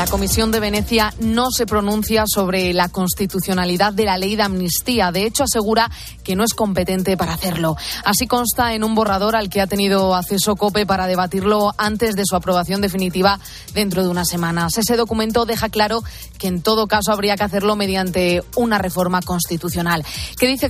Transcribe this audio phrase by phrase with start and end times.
[0.00, 5.12] La Comisión de Venecia no se pronuncia sobre la constitucionalidad de la ley de amnistía.
[5.12, 5.90] De hecho, asegura
[6.24, 7.76] que no es competente para hacerlo.
[8.02, 12.22] Así consta en un borrador al que ha tenido acceso COPE para debatirlo antes de
[12.24, 13.38] su aprobación definitiva
[13.74, 14.78] dentro de unas semanas.
[14.78, 16.02] Ese documento deja claro
[16.38, 20.02] que en todo caso habría que hacerlo mediante una reforma constitucional.
[20.38, 20.66] ¿Qué dice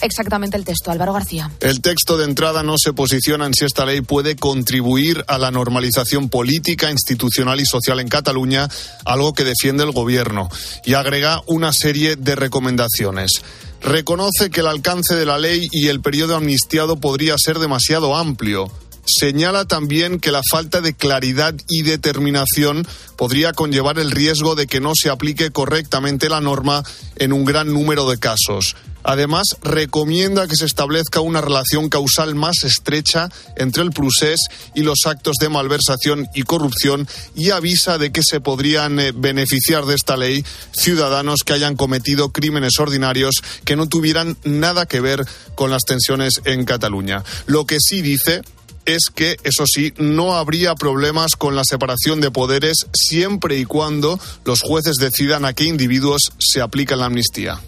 [0.00, 1.50] exactamente el texto, Álvaro García?
[1.58, 5.50] El texto de entrada no se posiciona en si esta ley puede contribuir a la
[5.50, 8.59] normalización política, institucional y social en Cataluña
[9.04, 10.48] algo que defiende el Gobierno,
[10.84, 13.42] y agrega una serie de recomendaciones.
[13.80, 18.70] Reconoce que el alcance de la ley y el periodo amnistiado podría ser demasiado amplio.
[19.06, 22.86] Señala también que la falta de claridad y determinación
[23.16, 26.82] podría conllevar el riesgo de que no se aplique correctamente la norma
[27.16, 28.76] en un gran número de casos.
[29.02, 34.40] Además, recomienda que se establezca una relación causal más estrecha entre el procés
[34.74, 39.86] y los actos de malversación y corrupción y avisa de que se podrían eh, beneficiar
[39.86, 45.24] de esta ley ciudadanos que hayan cometido crímenes ordinarios que no tuvieran nada que ver
[45.54, 47.24] con las tensiones en Cataluña.
[47.46, 48.42] Lo que sí dice
[48.84, 54.18] es que, eso sí, no habría problemas con la separación de poderes siempre y cuando
[54.44, 57.60] los jueces decidan a qué individuos se aplica la amnistía.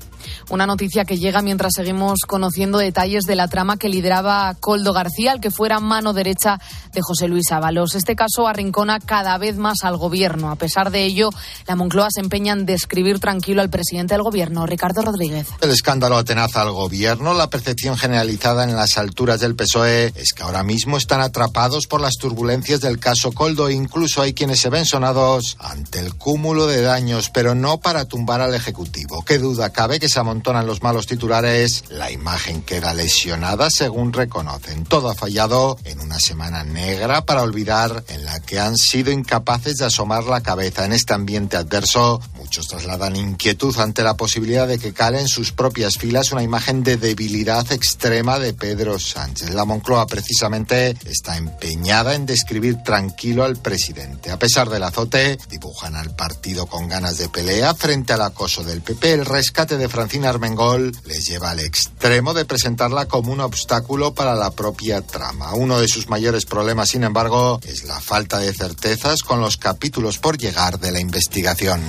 [0.50, 5.32] Una noticia que llega mientras seguimos conociendo detalles de la trama que lideraba Coldo García,
[5.32, 6.60] el que fuera mano derecha
[6.92, 7.94] de José Luis Ábalos.
[7.94, 10.50] Este caso arrincona cada vez más al gobierno.
[10.50, 11.30] A pesar de ello,
[11.66, 15.48] la Moncloa se empeña en describir tranquilo al presidente del gobierno, Ricardo Rodríguez.
[15.60, 17.34] El escándalo atenaza al gobierno.
[17.34, 22.00] La percepción generalizada en las alturas del PSOE es que ahora mismo están atrapados por
[22.00, 26.82] las turbulencias del caso Coldo incluso hay quienes se ven sonados ante el cúmulo de
[26.82, 29.22] daños, pero no para tumbar al Ejecutivo.
[29.24, 34.84] Qué duda cabe que se amontonan los malos titulares, la imagen queda lesionada según reconocen.
[34.84, 39.76] Todo ha fallado en una semana negra para olvidar en la que han sido incapaces
[39.76, 42.18] de asomar la cabeza en este ambiente adverso.
[42.36, 46.82] Muchos trasladan inquietud ante la posibilidad de que cale en sus propias filas una imagen
[46.82, 49.50] de debilidad extrema de Pedro Sánchez.
[49.50, 54.30] La Moncloa precisamente está empeñada en describir tranquilo al presidente.
[54.30, 58.80] A pesar del azote, dibujan al partido con ganas de pelea frente al acoso del
[58.80, 59.12] PP.
[59.12, 59.88] El rescate de
[60.24, 65.54] Armengol les lleva al extremo de presentarla como un obstáculo para la propia trama.
[65.54, 70.18] Uno de sus mayores problemas, sin embargo, es la falta de certezas con los capítulos
[70.18, 71.80] por llegar de la investigación.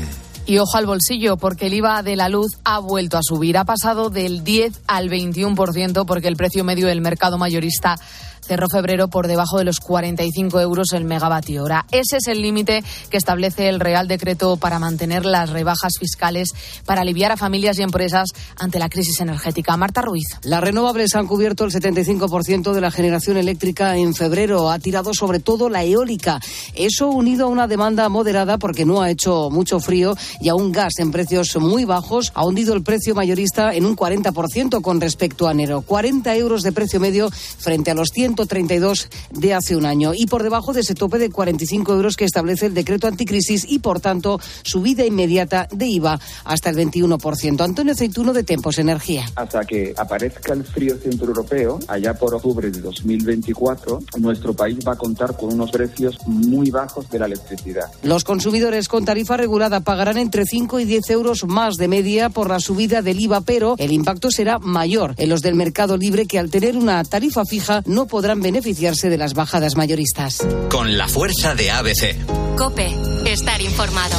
[0.46, 3.58] Y ojo al bolsillo, porque el IVA de la luz ha vuelto a subir.
[3.58, 7.98] Ha pasado del 10 al 21% porque el precio medio del mercado mayorista
[8.46, 11.86] cerró febrero por debajo de los 45 euros el megavatio hora.
[11.92, 16.50] Ese es el límite que establece el Real Decreto para mantener las rebajas fiscales
[16.86, 19.78] para aliviar a familias y empresas ante la crisis energética.
[19.78, 20.28] Marta Ruiz.
[20.44, 24.70] Las renovables han cubierto el 75% de la generación eléctrica en febrero.
[24.70, 26.40] Ha tirado sobre todo la eólica.
[26.76, 30.72] Eso unido a una demanda moderada porque no ha hecho mucho frío y a un
[30.72, 35.48] gas en precios muy bajos ha hundido el precio mayorista en un 40% con respecto
[35.48, 35.82] a enero.
[35.82, 40.26] 40 euros de precio medio frente a los 100 132 de hace un año y
[40.26, 44.00] por debajo de ese tope de 45 euros que establece el decreto anticrisis y, por
[44.00, 47.62] tanto, subida inmediata de IVA hasta el 21%.
[47.62, 49.26] Antonio Ceituno de Tempos Energía.
[49.36, 54.94] Hasta que aparezca el frío centro europeo, allá por octubre de 2024, nuestro país va
[54.94, 57.86] a contar con unos precios muy bajos de la electricidad.
[58.02, 62.50] Los consumidores con tarifa regulada pagarán entre 5 y 10 euros más de media por
[62.50, 66.40] la subida del IVA, pero el impacto será mayor en los del mercado libre que
[66.40, 70.48] al tener una tarifa fija no podrán podrán beneficiarse de las bajadas mayoristas.
[70.70, 72.56] Con la fuerza de ABC.
[72.56, 72.96] Cope,
[73.26, 74.16] estar informado.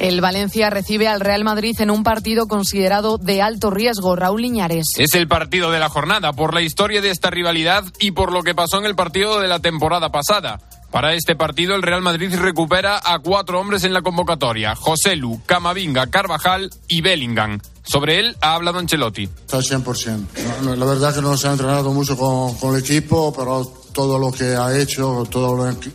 [0.00, 4.16] El Valencia recibe al Real Madrid en un partido considerado de alto riesgo.
[4.16, 4.86] Raúl Liñares.
[4.96, 8.42] Es el partido de la jornada por la historia de esta rivalidad y por lo
[8.42, 10.58] que pasó en el partido de la temporada pasada.
[10.90, 15.42] Para este partido, el Real Madrid recupera a cuatro hombres en la convocatoria: José Lu,
[15.44, 17.60] Camavinga, Carvajal y Bellingham.
[17.84, 19.24] Sobre él ha hablado Ancelotti.
[19.24, 20.76] Está 100%.
[20.76, 24.56] la verdad que no se ha entrenado mucho con, el equipo, pero todo lo que
[24.56, 25.90] ha hecho, todo lo que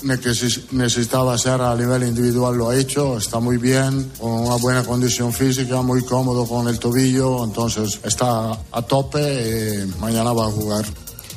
[0.71, 5.33] necesitaba hacer a nivel individual lo ha hecho, está muy bien, con una buena condición
[5.33, 10.85] física, muy cómodo con el tobillo, entonces está a tope y mañana va a jugar.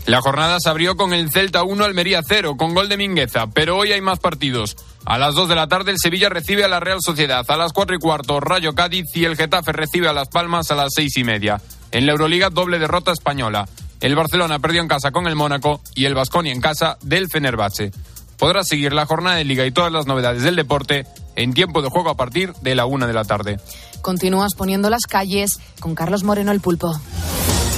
[0.07, 3.77] La jornada se abrió con el Celta 1 Almería 0 con gol de Mingueza, pero
[3.77, 4.77] hoy hay más partidos.
[5.05, 7.73] A las 2 de la tarde el Sevilla recibe a la Real Sociedad, a las
[7.73, 11.17] 4 y cuarto Rayo Cádiz y el Getafe recibe a Las Palmas a las 6
[11.19, 11.61] y media.
[11.93, 13.69] En la Euroliga doble derrota española.
[14.01, 17.93] El Barcelona perdió en casa con el Mónaco y el Vasconia en casa del Fenerbahce.
[18.39, 21.07] Podrás seguir la jornada de liga y todas las novedades del deporte
[21.37, 23.61] en tiempo de juego a partir de la 1 de la tarde.
[24.01, 27.01] Continúas poniendo las calles con Carlos Moreno el Pulpo.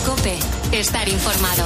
[0.06, 0.38] Cope,
[0.72, 1.64] estar informado.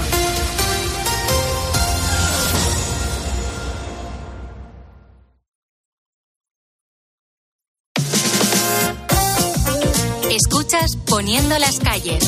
[10.78, 12.24] Escuchas Poniendo las calles.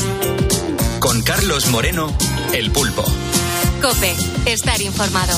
[0.99, 2.15] Con Carlos Moreno,
[2.53, 3.03] El Pulpo.
[3.81, 4.13] Cope,
[4.45, 5.37] estar informado.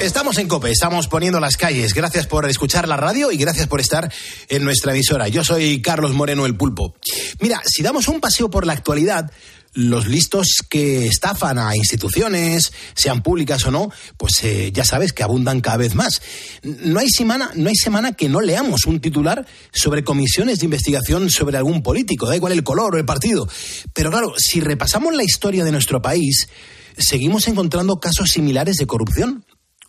[0.00, 1.94] Estamos en Cope, estamos poniendo las calles.
[1.94, 4.12] Gracias por escuchar la radio y gracias por estar
[4.48, 5.28] en nuestra emisora.
[5.28, 6.94] Yo soy Carlos Moreno el Pulpo.
[7.40, 9.30] Mira, si damos un paseo por la actualidad,
[9.74, 15.22] los listos que estafan a instituciones, sean públicas o no, pues eh, ya sabes que
[15.22, 16.22] abundan cada vez más.
[16.62, 21.28] No hay semana, no hay semana que no leamos un titular sobre comisiones de investigación
[21.30, 23.48] sobre algún político, da igual el color o el partido.
[23.92, 26.48] Pero claro, si repasamos la historia de nuestro país,
[26.96, 29.44] seguimos encontrando casos similares de corrupción.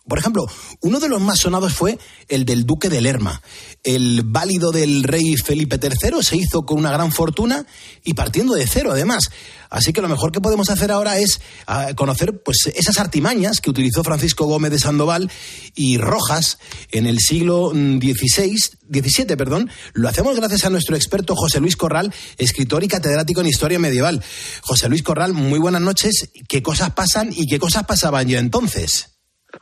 [0.08, 0.46] Por ejemplo,
[0.82, 1.98] uno de los más sonados fue
[2.28, 3.42] el del duque de Lerma.
[3.82, 7.66] El válido del rey Felipe III se hizo con una gran fortuna
[8.04, 9.30] y partiendo de cero, además.
[9.68, 13.68] Así que lo mejor que podemos hacer ahora es ah, conocer pues, esas artimañas que
[13.68, 15.30] utilizó Francisco Gómez de Sandoval
[15.74, 16.58] y Rojas
[16.92, 19.36] en el siglo XVI, XVII.
[19.36, 19.70] Perdón.
[19.92, 24.22] Lo hacemos gracias a nuestro experto José Luis Corral, escritor y catedrático en Historia Medieval.
[24.62, 26.30] José Luis Corral, muy buenas noches.
[26.48, 29.15] ¿Qué cosas pasan y qué cosas pasaban ya entonces?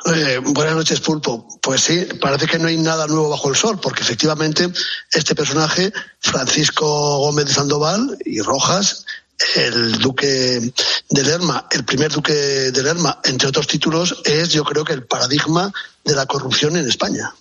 [0.07, 1.47] Eh, buenas noches, Pulpo.
[1.61, 4.69] Pues sí, parece que no hay nada nuevo bajo el sol, porque efectivamente
[5.13, 9.07] este personaje, Francisco Gómez de Sandoval y Rojas,
[9.57, 10.73] el duque
[11.11, 15.05] de Lerma, el primer duque de Lerma, entre otros títulos, es yo creo que el
[15.05, 15.73] paradigma
[16.05, 17.35] de la corrupción en España.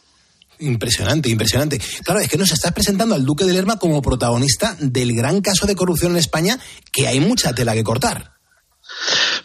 [0.59, 1.81] Impresionante, impresionante.
[2.03, 5.65] Claro, es que nos estás presentando al duque de Lerma como protagonista del gran caso
[5.65, 6.59] de corrupción en España,
[6.91, 8.32] que hay mucha tela que cortar.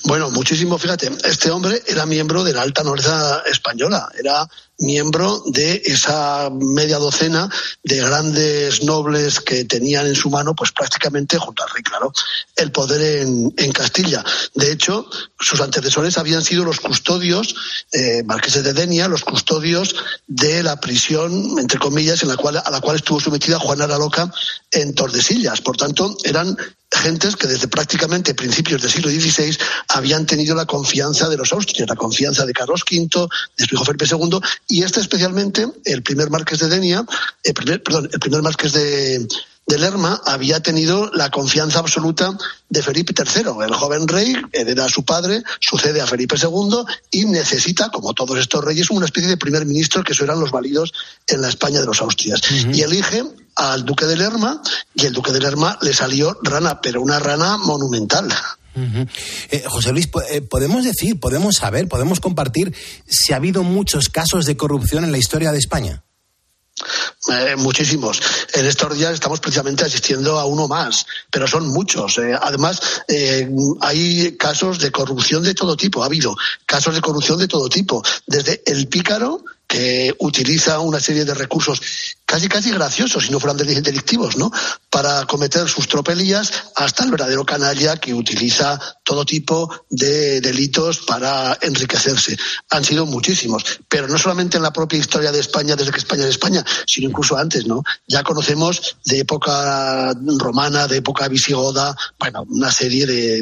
[0.04, 4.48] Bueno, muchísimo, fíjate, este hombre era miembro de la alta nobleza española, era
[4.78, 7.50] miembro de esa media docena
[7.82, 12.12] de grandes nobles que tenían en su mano, pues prácticamente, junto al rey, claro,
[12.56, 14.25] el poder en, Castilla.
[14.54, 15.08] De hecho,
[15.38, 17.54] sus antecesores habían sido los custodios,
[17.92, 19.94] eh, marqueses de Denia, los custodios
[20.26, 23.98] de la prisión, entre comillas, en la cual, a la cual estuvo sometida Juana la
[23.98, 24.32] Loca
[24.72, 25.60] en Tordesillas.
[25.60, 26.56] Por tanto, eran
[26.90, 29.56] gentes que desde prácticamente principios del siglo XVI
[29.88, 33.84] habían tenido la confianza de los austrias, la confianza de Carlos V, de su hijo
[33.84, 37.05] Felipe II, y este especialmente, el primer marqués de Denia,
[37.43, 39.26] el primer, perdón, el primer marqués de,
[39.69, 42.37] de Lerma había tenido la confianza absoluta
[42.70, 43.65] de Felipe III.
[43.65, 48.38] El joven rey hereda a su padre, sucede a Felipe II y necesita, como todos
[48.38, 50.93] estos reyes, una especie de primer ministro, que eso eran los válidos
[51.26, 52.41] en la España de los Austrias.
[52.73, 53.25] Y elige
[53.56, 54.62] al duque de Lerma
[54.94, 58.29] y el duque de Lerma le salió rana, pero una rana monumental.
[59.50, 62.75] Eh, José Luis, eh, ¿podemos decir, podemos saber, podemos compartir
[63.06, 66.02] si ha habido muchos casos de corrupción en la historia de España?
[67.30, 68.20] Eh, muchísimos.
[68.54, 72.20] En estos días estamos precisamente asistiendo a uno más, pero son muchos.
[72.40, 72.80] Además,
[73.80, 76.02] hay casos de corrupción de todo tipo.
[76.02, 76.36] Ha habido
[76.66, 82.16] casos de corrupción de todo tipo, desde el pícaro que utiliza una serie de recursos
[82.28, 84.52] casi casi graciosos, si no fueran delictivos, ¿no?
[84.90, 91.56] Para cometer sus tropelías, hasta el verdadero canalla que utiliza todo tipo de delitos para
[91.62, 92.36] enriquecerse.
[92.69, 96.25] Han sido muchísimos, pero no solamente en la propia historia de España, desde que España
[96.25, 97.82] es España, sino incluso antes, ¿no?
[98.06, 103.38] Ya conocemos de época romana, de época visigoda, bueno, una serie de,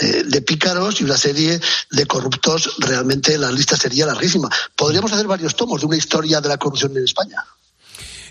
[0.00, 1.60] eh, de pícaros y una serie
[1.92, 4.50] de corruptos, realmente la lista sería larguísima.
[4.74, 7.44] Podríamos hacer varios tomos de una historia de la corrupción en España.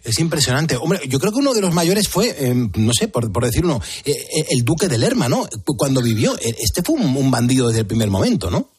[0.08, 0.78] Es impresionante.
[0.78, 3.66] Hombre, yo creo que uno de los mayores fue, eh, no sé, por, por decir
[3.66, 4.16] uno, eh,
[4.50, 5.48] el duque de Lerma, ¿no?
[5.78, 6.38] Cuando vivió.
[6.40, 8.70] Este fue un bandido desde el primer momento, ¿no?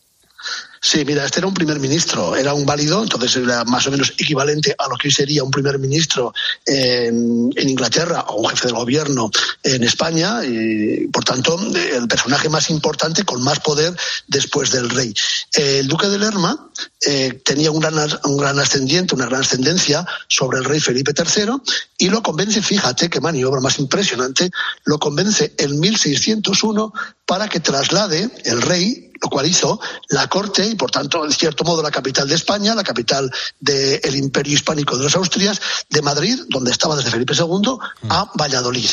[0.80, 4.12] Sí, mira, este era un primer ministro, era un válido, entonces era más o menos
[4.16, 6.33] equivalente a lo que hoy sería un primer ministro
[6.64, 9.30] en, Inglaterra o un jefe del gobierno
[9.62, 13.95] en España, y por tanto el personaje más importante con más poder
[14.28, 15.12] después del rey.
[15.54, 16.71] El duque de Lerma
[17.07, 21.54] eh, tenía un gran, un gran ascendiente, una gran ascendencia sobre el rey Felipe III
[21.99, 24.50] y lo convence, fíjate qué maniobra más impresionante,
[24.85, 26.92] lo convence en 1601
[27.26, 31.64] para que traslade el rey lo cual hizo la corte y, por tanto, en cierto
[31.64, 36.38] modo, la capital de España, la capital del imperio hispánico de las Austrias, de Madrid,
[36.48, 38.90] donde estaba desde Felipe II, a Valladolid.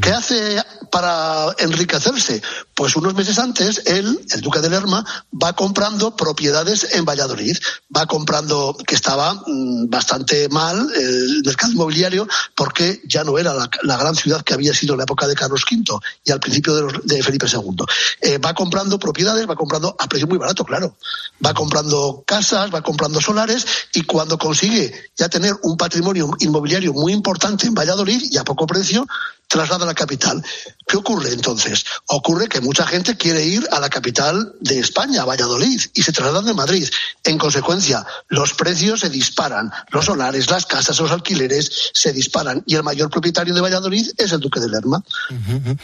[0.00, 2.42] ¿Qué hace para enriquecerse?
[2.78, 5.04] Pues unos meses antes, él, el duque de Lerma,
[5.34, 7.56] va comprando propiedades en Valladolid,
[7.94, 13.96] va comprando, que estaba mm, bastante mal el mercado inmobiliario, porque ya no era la,
[13.96, 17.20] gran ciudad que había sido en la época de Carlos V y al principio de,
[17.20, 17.84] Felipe II.
[18.20, 20.96] Eh, va comprando propiedades, va comprando a precio muy barato, claro.
[21.44, 27.12] Va comprando casas, va comprando solares y cuando consigue ya tener un patrimonio inmobiliario muy
[27.12, 29.04] importante en Valladolid y a poco precio,
[29.48, 30.44] traslada a la capital.
[30.86, 31.84] ¿Qué ocurre entonces?
[32.06, 36.12] Ocurre que mucha gente quiere ir a la capital de España, a Valladolid, y se
[36.12, 36.88] trasladan de Madrid.
[37.24, 42.74] En consecuencia, los precios se disparan, los solares, las casas, los alquileres se disparan, y
[42.74, 45.02] el mayor propietario de Valladolid es el duque de Lerma.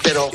[0.02, 0.30] Pero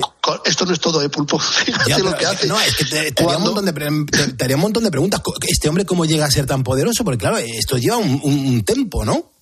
[0.45, 1.39] esto no es todo, ¿eh, Pulpo?
[1.65, 2.47] Fíjate lo que hace.
[2.47, 5.21] No, es que te, te, haría un montón de, te, haría un montón de preguntas.
[5.47, 7.03] ¿Este hombre cómo llega a ser tan poderoso?
[7.03, 9.38] Porque claro, esto lleva un, un, un tempo, ¿no?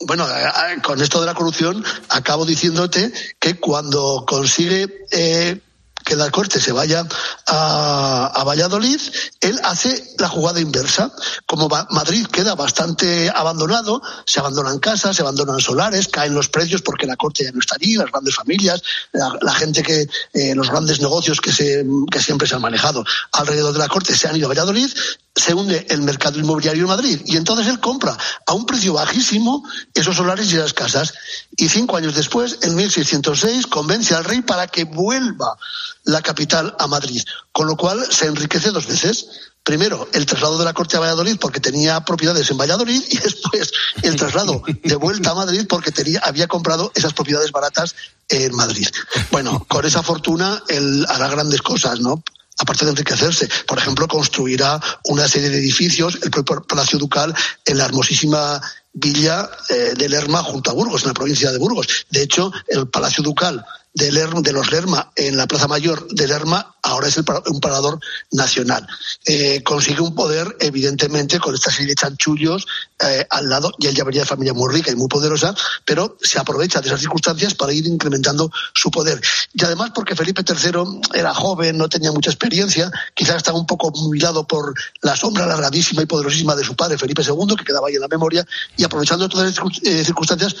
[0.00, 5.60] Bueno, eh, eh, con esto de la corrupción, acabo diciéndote que cuando consigue eh,
[6.04, 7.06] que la corte se vaya
[7.46, 9.00] a, Valladolid,
[9.40, 11.12] él hace la jugada inversa.
[11.46, 17.06] Como Madrid queda bastante abandonado, se abandonan casas, se abandonan solares, caen los precios porque
[17.06, 18.82] la corte ya no está allí, las grandes familias,
[19.12, 20.08] la, gente que,
[20.56, 24.26] los grandes negocios que, se, que siempre se han manejado alrededor de la corte se
[24.26, 24.90] han ido a Valladolid,
[25.34, 29.66] se hunde el mercado inmobiliario en Madrid y entonces él compra a un precio bajísimo
[29.94, 31.14] esos solares y esas casas.
[31.56, 35.56] Y cinco años después, en 1606, convence al rey para que vuelva
[36.04, 39.26] la capital a Madrid, con lo cual se enriquece dos veces.
[39.62, 43.72] Primero, el traslado de la corte a Valladolid porque tenía propiedades en Valladolid y después
[44.02, 47.94] el traslado de vuelta a Madrid porque tenía, había comprado esas propiedades baratas
[48.28, 48.88] en Madrid.
[49.30, 52.22] Bueno, con esa fortuna él hará grandes cosas, ¿no?
[52.58, 53.48] Aparte de enriquecerse.
[53.66, 58.60] Por ejemplo, construirá una serie de edificios, el propio Palacio Ducal, en la hermosísima
[58.92, 62.06] villa eh, de Lerma junto a Burgos, en la provincia de Burgos.
[62.10, 63.64] De hecho, el Palacio Ducal
[63.94, 68.00] de, de los Lerma en la Plaza Mayor de Lerma ahora es un parador
[68.32, 68.86] nacional.
[69.24, 72.66] Eh, consigue un poder, evidentemente, con esta serie de chanchullos
[72.98, 76.16] eh, al lado, y él ya venía de familia muy rica y muy poderosa, pero
[76.20, 79.20] se aprovecha de esas circunstancias para ir incrementando su poder.
[79.54, 83.88] Y además porque Felipe III era joven, no tenía mucha experiencia, quizás estaba un poco
[83.88, 87.94] humillado por la sombra largadísima y poderosísima de su padre, Felipe II, que quedaba ahí
[87.94, 88.44] en la memoria,
[88.76, 90.56] y aprovechando todas esas eh, circunstancias,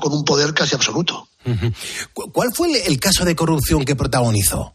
[0.00, 1.28] con un poder casi absoluto.
[2.12, 4.74] ¿Cuál fue el caso de corrupción que protagonizó?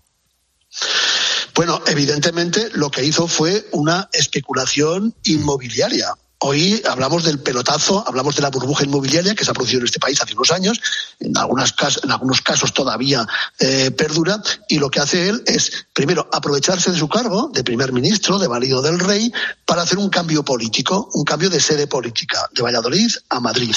[1.56, 6.14] Bueno, evidentemente lo que hizo fue una especulación inmobiliaria.
[6.40, 10.00] Hoy hablamos del pelotazo, hablamos de la burbuja inmobiliaria que se ha producido en este
[10.00, 10.80] país hace unos años,
[11.20, 13.26] en, algunas, en algunos casos todavía
[13.58, 14.40] eh, perdura,
[14.70, 18.48] y lo que hace él es, primero, aprovecharse de su cargo de primer ministro, de
[18.48, 19.34] válido del rey,
[19.66, 23.76] para hacer un cambio político, un cambio de sede política, de Valladolid a Madrid,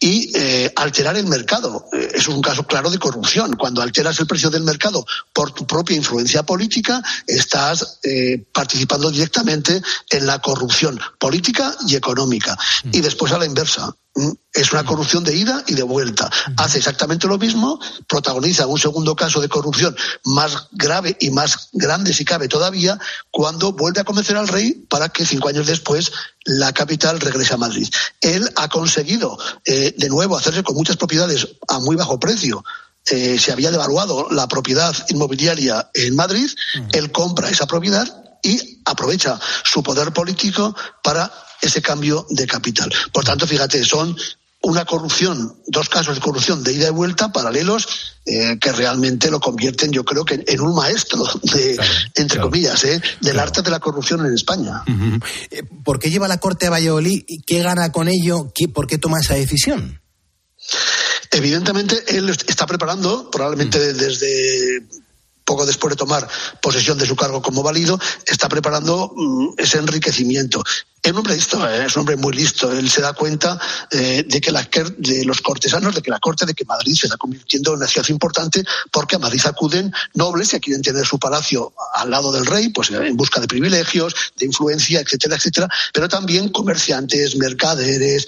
[0.00, 1.86] y eh, alterar el mercado.
[1.92, 3.54] Eh, es un caso claro de corrupción.
[3.54, 8.00] Cuando alteras el precio del mercado por tu propia influencia política, estás
[8.52, 12.56] participando directamente en la corrupción política y económica.
[12.92, 13.94] Y después a la inversa.
[14.16, 16.30] Mm, es una corrupción de ida y de vuelta.
[16.56, 22.14] Hace exactamente lo mismo, protagoniza un segundo caso de corrupción más grave y más grande,
[22.14, 22.98] si cabe todavía,
[23.32, 26.12] cuando vuelve a convencer al rey para que cinco años después
[26.44, 27.88] la capital regrese a Madrid.
[28.20, 32.64] Él ha conseguido eh, de nuevo hacerse con muchas propiedades a muy bajo precio.
[33.10, 36.48] Eh, se había devaluado la propiedad inmobiliaria en Madrid,
[36.92, 41.30] él compra esa propiedad y aprovecha su poder político para
[41.64, 42.92] ese cambio de capital.
[43.12, 44.16] Por tanto, fíjate, son
[44.64, 47.86] una corrupción, dos casos de corrupción de ida y vuelta paralelos
[48.24, 51.78] eh, que realmente lo convierten, yo creo que en un maestro de,
[52.14, 54.82] entre comillas, eh, del arte de la corrupción en España.
[55.50, 57.24] Eh, ¿Por qué lleva la Corte a Valladolid?
[57.46, 58.50] ¿Qué gana con ello?
[58.72, 60.00] ¿Por qué toma esa decisión?
[61.30, 64.86] Evidentemente, él está preparando, probablemente desde
[65.44, 66.26] poco después de tomar
[66.60, 70.62] posesión de su cargo como válido, está preparando mm, ese enriquecimiento.
[71.02, 71.84] Es un hombre listo, ¿eh?
[71.84, 72.72] es un hombre muy listo.
[72.72, 73.60] Él se da cuenta
[73.90, 77.08] eh, de que la, de los cortesanos, de que la corte, de que Madrid se
[77.08, 81.18] está convirtiendo en una ciudad importante, porque a Madrid acuden nobles que quieren tener su
[81.18, 86.08] palacio al lado del rey, pues en busca de privilegios, de influencia, etcétera, etcétera, pero
[86.08, 88.26] también comerciantes, mercaderes,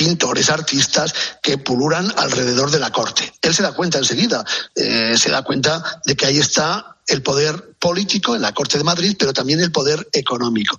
[0.00, 3.30] pintores, artistas que puluran alrededor de la corte.
[3.42, 4.42] Él se da cuenta enseguida,
[4.74, 8.84] eh, se da cuenta de que ahí está el poder político en la Corte de
[8.84, 10.76] Madrid, pero también el poder económico.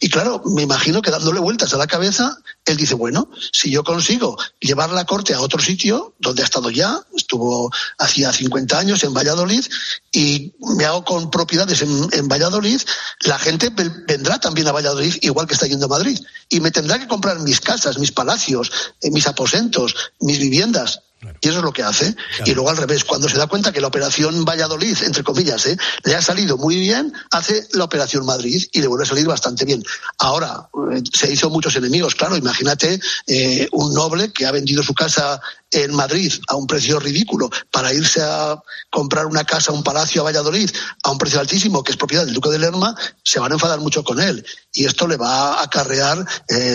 [0.00, 3.82] Y claro, me imagino que dándole vueltas a la cabeza, él dice, bueno, si yo
[3.82, 9.02] consigo llevar la Corte a otro sitio, donde ha estado ya, estuvo hacía 50 años
[9.02, 9.64] en Valladolid,
[10.12, 12.80] y me hago con propiedades en, Valladolid,
[13.20, 16.98] la gente vendrá también a Valladolid, igual que está yendo a Madrid, y me tendrá
[16.98, 18.70] que comprar mis casas, mis palacios,
[19.00, 21.00] eh, mis aposentos, mis viviendas
[21.40, 22.14] y eso es lo que hace.
[22.44, 25.76] Y luego al revés, cuando se da cuenta que la operación Valladolid, entre comillas, ¿eh?
[26.04, 29.64] le ha salido muy bien, hace la operación Madrid y le vuelve a salir bastante
[29.64, 29.82] bien.
[30.18, 32.36] Ahora, eh, se hizo muchos enemigos, claro.
[32.36, 37.50] Imagínate eh, un noble que ha vendido su casa en Madrid a un precio ridículo
[37.70, 38.60] para irse a
[38.90, 40.70] comprar una casa, un palacio a Valladolid
[41.02, 43.80] a un precio altísimo, que es propiedad del Duque de Lerma, se van a enfadar
[43.80, 44.44] mucho con él.
[44.72, 46.26] Y esto le va a acarrear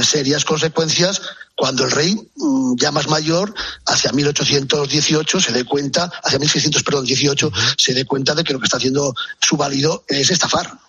[0.03, 1.21] serias consecuencias
[1.57, 3.51] cuando el rey, mm, ya más mayor,
[3.87, 8.59] hacia 1818 se dé cuenta, hacia 1600, perdón, 18, se dé cuenta de que lo
[8.59, 10.79] que está haciendo su válido es estafar.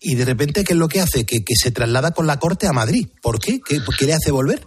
[0.00, 1.24] Y de repente, ¿qué es lo que hace?
[1.24, 3.06] Que, que se traslada con la corte a Madrid.
[3.22, 3.60] ¿Por qué?
[3.64, 4.66] ¿Qué, qué le hace volver?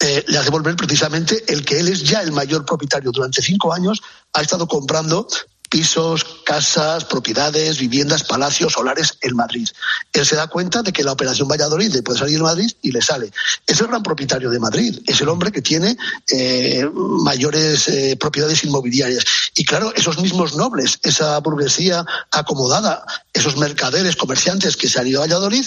[0.00, 3.12] Eh, le hace volver precisamente el que él es ya el mayor propietario.
[3.12, 4.02] Durante cinco años
[4.32, 5.28] ha estado comprando
[5.72, 9.66] pisos, casas, propiedades, viviendas, palacios, solares en Madrid.
[10.12, 12.92] Él se da cuenta de que la operación Valladolid le puede salir de Madrid y
[12.92, 13.32] le sale.
[13.66, 15.96] Es el gran propietario de Madrid, es el hombre que tiene
[16.30, 19.24] eh, mayores eh, propiedades inmobiliarias.
[19.56, 25.20] Y claro, esos mismos nobles, esa burguesía acomodada, esos mercaderes, comerciantes que se han ido
[25.20, 25.64] a Valladolid,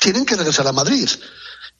[0.00, 1.08] tienen que regresar a Madrid.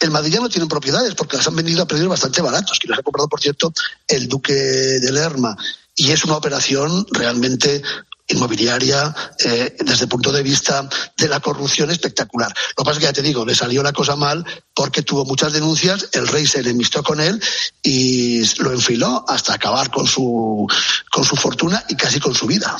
[0.00, 2.88] El Madrid ya no tienen propiedades porque las han vendido a precios bastante baratos, que
[2.88, 3.72] las ha comprado, por cierto,
[4.08, 5.56] el duque de Lerma
[6.00, 7.82] y es una operación realmente
[8.26, 9.14] inmobiliaria
[9.44, 10.88] eh, desde el punto de vista
[11.18, 12.48] de la corrupción espectacular.
[12.48, 14.42] Lo que pasa es que ya te digo, le salió la cosa mal
[14.72, 17.38] porque tuvo muchas denuncias, el rey se enemistó con él
[17.82, 20.66] y lo enfiló hasta acabar con su,
[21.10, 22.74] con su fortuna y casi con su vida.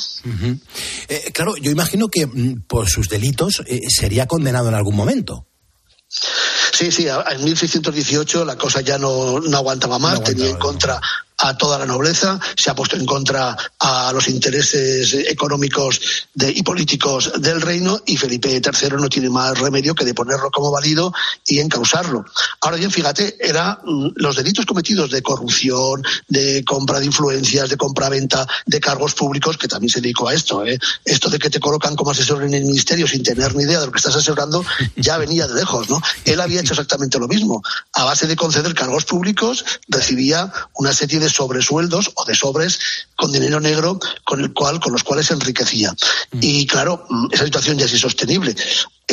[1.09, 5.47] Eh, claro, yo imagino que mm, por sus delitos eh, sería condenado en algún momento.
[6.09, 10.99] Sí, sí, en 1618 la cosa ya no, no aguantaba más, tenía en contra
[11.41, 16.01] a toda la nobleza, se ha puesto en contra a los intereses económicos
[16.35, 20.71] y políticos del reino y Felipe III no tiene más remedio que de ponerlo como
[20.71, 21.13] válido
[21.47, 22.25] y encausarlo.
[22.61, 27.77] Ahora bien, fíjate, eran mm, los delitos cometidos de corrupción, de compra de influencias, de
[27.77, 30.65] compra-venta de cargos públicos, que también se dedicó a esto.
[30.67, 30.79] ¿eh?
[31.05, 33.87] Esto de que te colocan como asesor en el ministerio sin tener ni idea de
[33.87, 34.65] lo que estás asesorando,
[34.97, 35.89] ya venía de lejos.
[35.89, 36.01] ¿no?
[36.25, 37.63] Él había hecho exactamente lo mismo.
[37.95, 42.79] A base de conceder cargos públicos, recibía una serie de sobresueldos o de sobres
[43.17, 45.93] con dinero negro con el cual con los cuales se enriquecía.
[46.33, 46.39] Mm.
[46.41, 48.55] Y claro, mm, esa situación ya es insostenible.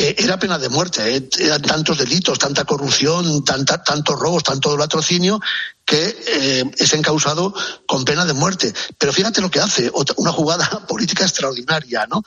[0.00, 1.28] Eh, era pena de muerte, eh.
[1.40, 5.40] eran tantos delitos, tanta corrupción, tanta, tantos robos, tanto latrocinio
[5.84, 7.52] que eh, es encausado
[7.84, 8.72] con pena de muerte.
[8.96, 12.22] Pero fíjate lo que hace, una jugada política extraordinaria, ¿no?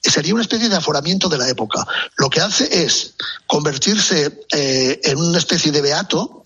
[0.00, 1.86] Sería una especie de aforamiento de la época.
[2.16, 3.14] Lo que hace es
[3.46, 6.42] convertirse en una especie de beato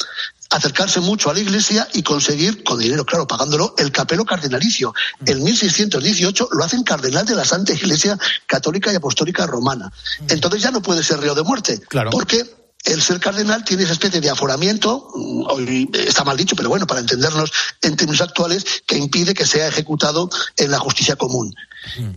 [0.50, 4.94] acercarse mucho a la iglesia y conseguir, con dinero, claro, pagándolo, el capelo cardenalicio.
[5.24, 9.92] En 1618 lo hacen cardenal de la Santa Iglesia Católica y Apostólica Romana.
[10.28, 11.80] Entonces ya no puede ser reo de muerte.
[11.88, 12.11] Claro.
[12.11, 12.44] Porque
[12.87, 16.87] el ser cardenal tiene esa especie de aforamiento, mm, hoy está mal dicho, pero bueno,
[16.87, 21.55] para entendernos en términos actuales, que impide que sea ejecutado en la justicia común.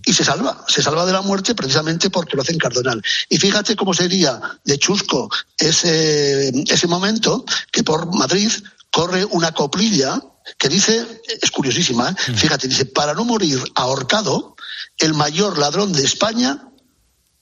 [0.04, 3.04] Y se salva, se salva de la muerte precisamente porque lo hacen cardenal.
[3.30, 8.52] Y fíjate cómo sería de chusco ese, ese momento que por Madrid
[8.90, 10.20] corre una coplilla
[10.58, 12.34] que dice, es curiosísima, ¿eh?
[12.34, 14.56] fíjate, dice, para no morir ahorcado,
[14.98, 16.69] el mayor ladrón de España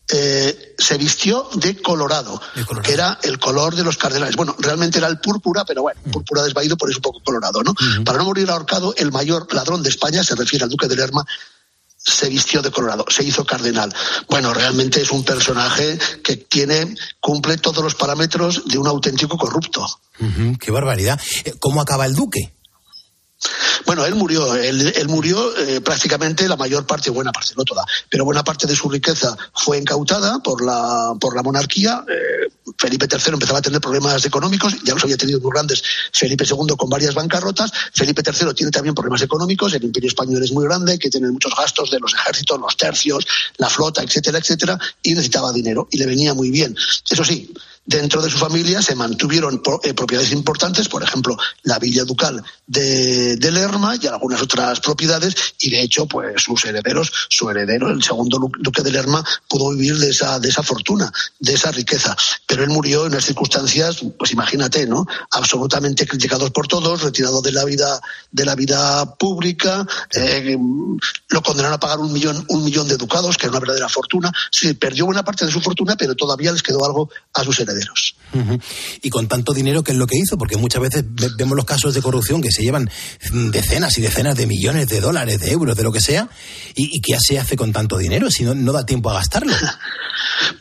[0.09, 2.39] eh, se vistió de colorado,
[2.83, 4.35] que era el color de los cardenales.
[4.35, 7.73] Bueno, realmente era el púrpura, pero bueno, púrpura desvaído, por eso un poco colorado, ¿no?
[8.05, 11.25] Para no morir ahorcado, el mayor ladrón de España, se refiere al duque de Lerma,
[11.97, 13.93] se vistió de colorado, se hizo cardenal.
[14.29, 19.85] Bueno, realmente es un personaje que tiene, cumple todos los parámetros de un auténtico corrupto.
[20.59, 21.19] qué barbaridad.
[21.43, 22.53] Eh, ¿Cómo acaba el duque?
[23.85, 28.25] Bueno, él murió, él, murió eh, prácticamente la mayor parte, buena parte, no toda, pero
[28.25, 32.03] buena parte de su riqueza fue incautada por la, por la monarquía.
[32.07, 36.43] Eh, Felipe III empezaba a tener problemas económicos, ya los había tenido muy grandes Felipe
[36.43, 37.71] II con varias bancarrotas.
[37.93, 41.53] Felipe III tiene también problemas económicos, el imperio español es muy grande, que tiene muchos
[41.55, 43.25] gastos de los ejércitos, los tercios,
[43.57, 46.75] la flota, etcétera, etcétera, y necesitaba dinero y le venía muy bien.
[47.09, 47.53] Eso sí,
[47.87, 53.37] Dentro de su familia se mantuvieron eh, propiedades importantes, por ejemplo, la villa ducal de,
[53.49, 58.51] Lerma y algunas otras propiedades, y de hecho, pues sus herederos, su heredero, el segundo
[58.59, 62.13] duque de Lerma, pudo vivir de esa, de esa fortuna, de esa riqueza.
[62.45, 65.05] Pero él murió en unas circunstancias, pues imagínate, ¿no?
[65.31, 68.01] Absolutamente criticados por todos, retirado de la vida,
[68.33, 70.57] de la vida pública, eh,
[71.29, 74.29] lo condenaron a pagar un millón, un millón de ducados, que era una verdadera fortuna.
[74.51, 77.76] Sí, perdió buena parte de su fortuna, pero todavía les quedó algo a sus herederos.
[79.01, 80.37] Y con tanto dinero, ¿qué es lo que hizo?
[80.37, 81.05] Porque muchas veces
[81.37, 82.89] vemos los casos de corrupción que se llevan
[83.31, 86.29] decenas y decenas de millones de dólares, de euros, de lo que sea,
[86.75, 89.53] y, ¿qué se hace con tanto dinero si no, no da tiempo a gastarlo?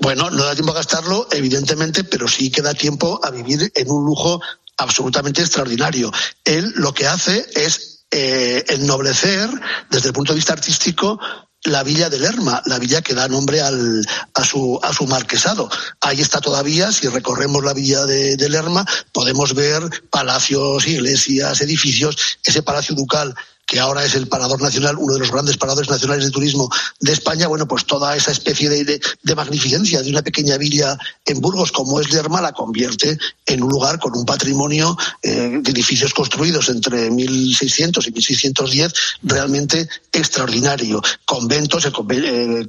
[0.00, 3.90] Bueno, no da tiempo a gastarlo, evidentemente, pero sí que da tiempo a vivir en
[3.90, 4.40] un lujo
[4.76, 6.12] absolutamente extraordinario.
[6.44, 9.48] Él lo que hace es eh, ennoblecer,
[9.90, 11.18] desde el punto de vista artístico,
[11.64, 15.68] la villa de Lerma, la villa que da nombre al, a, su, a su marquesado.
[16.00, 22.38] Ahí está todavía, si recorremos la villa de, Lerma, podemos ver palacios, iglesias, edificios.
[22.44, 23.34] Ese palacio ducal
[23.66, 27.12] que ahora es el parador nacional, uno de los grandes paradores nacionales de turismo de
[27.12, 29.00] España, bueno, pues toda esa especie de,
[29.34, 33.98] magnificencia de una pequeña villa en Burgos como es Lerma la convierte en un lugar
[33.98, 38.92] con un patrimonio eh, de edificios construidos entre 1600 y 1610
[39.24, 41.02] realmente extraordinario.
[41.24, 42.66] Conventos, eh, eh,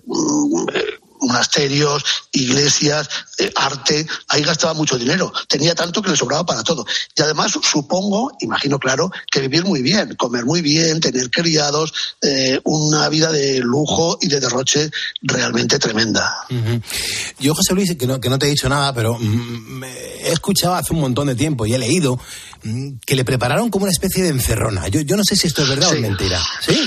[1.22, 5.32] monasterios, iglesias, eh, arte, ahí gastaba mucho dinero.
[5.48, 6.86] Tenía tanto que le sobraba para todo.
[7.16, 12.60] Y además, supongo, imagino claro, que vivir muy bien, comer muy bien, tener criados, eh,
[12.64, 14.90] una vida de lujo y de derroche
[15.22, 16.46] realmente tremenda.
[17.40, 20.76] Yo, José Luis, que no, que no te he dicho nada, pero mm, he escuchado
[20.76, 22.20] hace un montón de tiempo y he leído
[22.64, 24.88] mm, que le prepararon como una especie de encerrona.
[24.88, 26.42] Yo, yo no sé si esto es verdad o es mentira.
[26.62, 26.80] ¿Sí?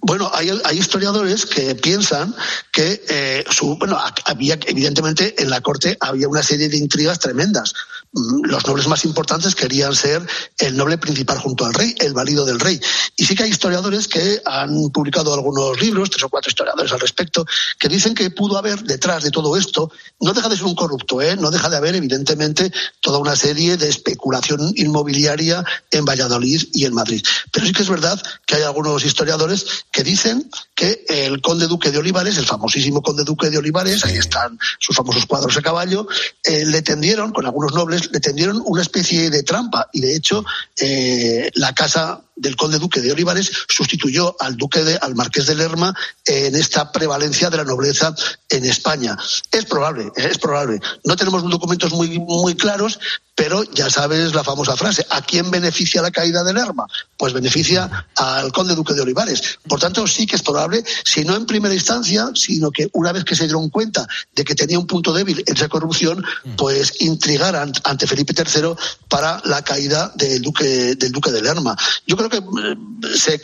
[0.00, 2.34] Bueno, hay, historiadores que piensan
[2.70, 7.74] que eh, su, bueno, había evidentemente en la corte había una serie de intrigas tremendas.
[8.12, 10.26] Los nobles más importantes querían ser
[10.58, 12.78] el noble principal junto al rey, el valido del rey.
[13.16, 17.00] Y sí que hay historiadores que han publicado algunos libros, tres o cuatro historiadores al
[17.00, 17.46] respecto,
[17.78, 21.22] que dicen que pudo haber detrás de todo esto, no deja de ser un corrupto,
[21.22, 21.36] ¿eh?
[21.36, 22.70] no deja de haber evidentemente
[23.00, 27.22] toda una serie de especulación inmobiliaria en Valladolid y en Madrid.
[27.50, 31.90] Pero sí que es verdad que hay algunos historiadores que dicen que el conde duque
[31.90, 36.06] de Olivares, el famosísimo conde duque de Olivares, ahí están sus famosos cuadros de caballo,
[36.44, 40.44] eh, le tendieron, con algunos nobles, le tendieron una especie de trampa y de hecho
[40.80, 45.54] eh, la casa del conde duque de Olivares sustituyó al duque de, al marqués de
[45.54, 48.14] Lerma en esta prevalencia de la nobleza
[48.48, 49.16] en España.
[49.50, 50.80] Es probable, es probable.
[51.04, 52.98] No tenemos documentos muy, muy claros,
[53.34, 56.86] pero ya sabes la famosa frase, ¿a quién beneficia la caída de Lerma?
[57.16, 59.58] Pues beneficia al conde duque de Olivares.
[59.66, 63.24] Por tanto, sí que es probable, si no en primera instancia, sino que una vez
[63.24, 66.24] que se dieron cuenta de que tenía un punto débil esa corrupción,
[66.56, 68.74] pues intrigaran ante Felipe III
[69.08, 71.76] para la caída del duque, del duque de Lerma.
[72.06, 72.76] Yo creo que eh,
[73.16, 73.40] se,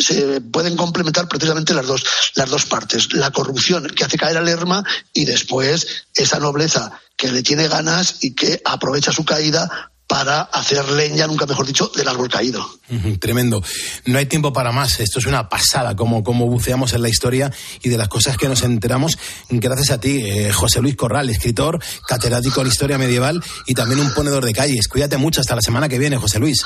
[0.00, 2.04] se, pueden complementar precisamente las dos,
[2.34, 3.12] las dos partes.
[3.12, 8.18] La corrupción que hace caer a Lerma y después esa nobleza que le tiene ganas
[8.22, 12.66] y que aprovecha su caída para hacer leña, nunca mejor dicho, del árbol caído.
[13.20, 13.62] tremendo.
[14.06, 15.00] No hay tiempo para más.
[15.00, 17.52] Esto es una pasada, como, como buceamos en la historia
[17.82, 19.18] y de las cosas que nos enteramos
[19.50, 24.14] gracias a ti, eh, José Luis Corral, escritor, catedrático en historia medieval y también un
[24.14, 24.88] ponedor de calles.
[24.88, 25.42] Cuídate mucho.
[25.42, 26.64] Hasta la semana que viene, José Luis.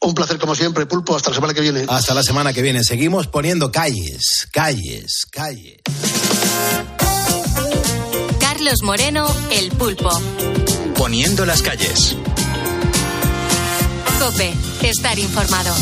[0.00, 1.16] Un placer como siempre, Pulpo.
[1.16, 1.86] Hasta la semana que viene.
[1.88, 2.84] Hasta la semana que viene.
[2.84, 5.78] Seguimos poniendo calles, calles, calles.
[8.38, 10.10] Carlos Moreno, el pulpo.
[10.96, 12.16] Poniendo las calles.
[14.18, 15.74] Cope, estar informado.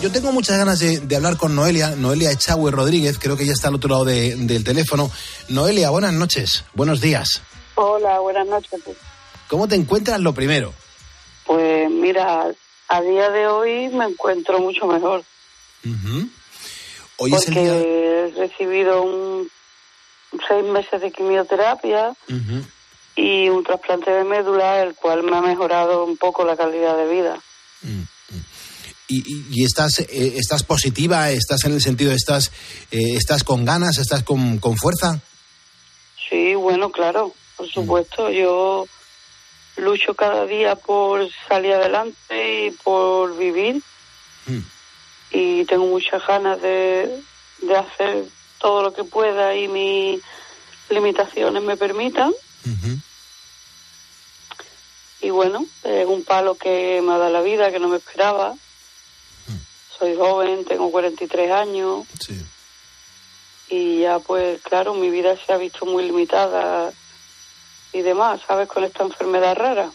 [0.00, 3.68] Yo tengo muchas ganas de, hablar con Noelia, Noelia Echagüe Rodríguez, creo que ya está
[3.68, 5.10] al otro lado del teléfono.
[5.48, 7.42] Noelia, buenas noches, buenos días.
[7.74, 8.80] Hola, buenas noches.
[9.48, 10.72] ¿Cómo te encuentras lo primero?
[11.44, 12.46] Pues mira,
[12.90, 15.24] a día de hoy me encuentro mucho mejor.
[17.16, 19.48] Hoy porque he recibido un,
[20.48, 22.14] seis meses de quimioterapia
[23.14, 27.08] y un trasplante de médula, el cual me ha mejorado un poco la calidad de
[27.08, 27.40] vida.
[27.82, 28.44] Mm, mm.
[29.08, 31.30] ¿Y, estás, eh, estás positiva?
[31.30, 32.50] ¿Estás en el sentido, estás,
[32.90, 33.98] eh, estás con ganas?
[33.98, 35.20] ¿Estás con, con, fuerza?
[36.28, 37.70] Sí, bueno, claro, por mm.
[37.70, 38.30] supuesto.
[38.30, 38.86] Yo
[39.80, 43.82] lucho cada día por salir adelante y por vivir.
[45.30, 47.22] Y tengo muchas ganas de,
[47.62, 48.24] de hacer
[48.58, 50.20] todo lo que pueda y mis
[50.88, 52.32] limitaciones me permitan.
[55.22, 58.54] Y bueno, es un palo que me ha dado la vida, que no me esperaba.
[59.98, 62.06] Soy joven, tengo 43 años.
[63.68, 66.92] Y ya pues claro, mi vida se ha visto muy limitada
[67.92, 68.68] y demás, ¿sabes?
[68.68, 69.90] Con esta enfermedad rara.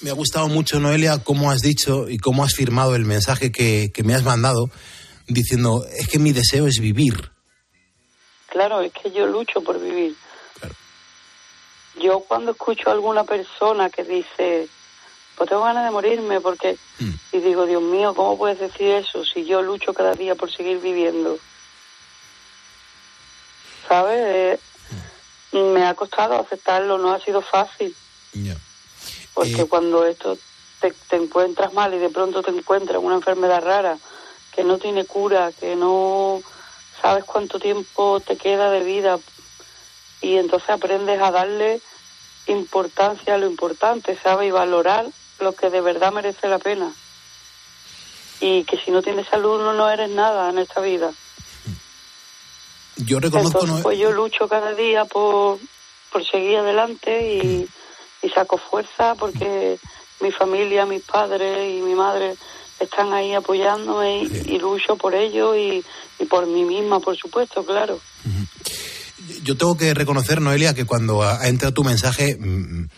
[0.00, 3.90] Me ha gustado mucho, Noelia, cómo has dicho y cómo has firmado el mensaje que,
[3.92, 4.70] que me has mandado
[5.26, 7.30] diciendo, es que mi deseo es vivir.
[8.46, 10.14] Claro, es que yo lucho por vivir.
[12.00, 14.68] Yo cuando escucho a alguna persona que dice,
[15.36, 16.76] pues tengo ganas de morirme porque...
[16.98, 17.10] Mm.
[17.32, 20.80] Y digo, Dios mío, ¿cómo puedes decir eso si yo lucho cada día por seguir
[20.80, 21.38] viviendo?
[23.88, 24.60] ¿Sabes?
[25.52, 27.94] Me ha costado aceptarlo, no ha sido fácil.
[29.34, 30.36] Porque eh, cuando esto
[30.80, 33.98] te, te encuentras mal y de pronto te encuentras una enfermedad rara
[34.52, 36.42] que no tiene cura, que no
[37.00, 39.18] sabes cuánto tiempo te queda de vida
[40.20, 41.80] y entonces aprendes a darle
[42.46, 44.48] importancia a lo importante, ¿sabes?
[44.48, 45.06] Y valorar
[45.38, 46.92] lo que de verdad merece la pena.
[48.40, 51.12] Y que si no tienes salud no, no eres nada en esta vida.
[53.04, 53.60] Yo reconozco...
[53.60, 55.58] Entonces, pues yo lucho cada día por,
[56.12, 57.68] por seguir adelante y,
[58.22, 59.78] y saco fuerza porque
[60.20, 62.36] mi familia, mis padres y mi madre
[62.78, 65.84] están ahí apoyándome y, lucho por ellos y,
[66.26, 68.00] por mí misma, por supuesto, claro.
[69.42, 72.88] Yo tengo que reconocer, Noelia, que cuando ha entrado tu mensaje, mm,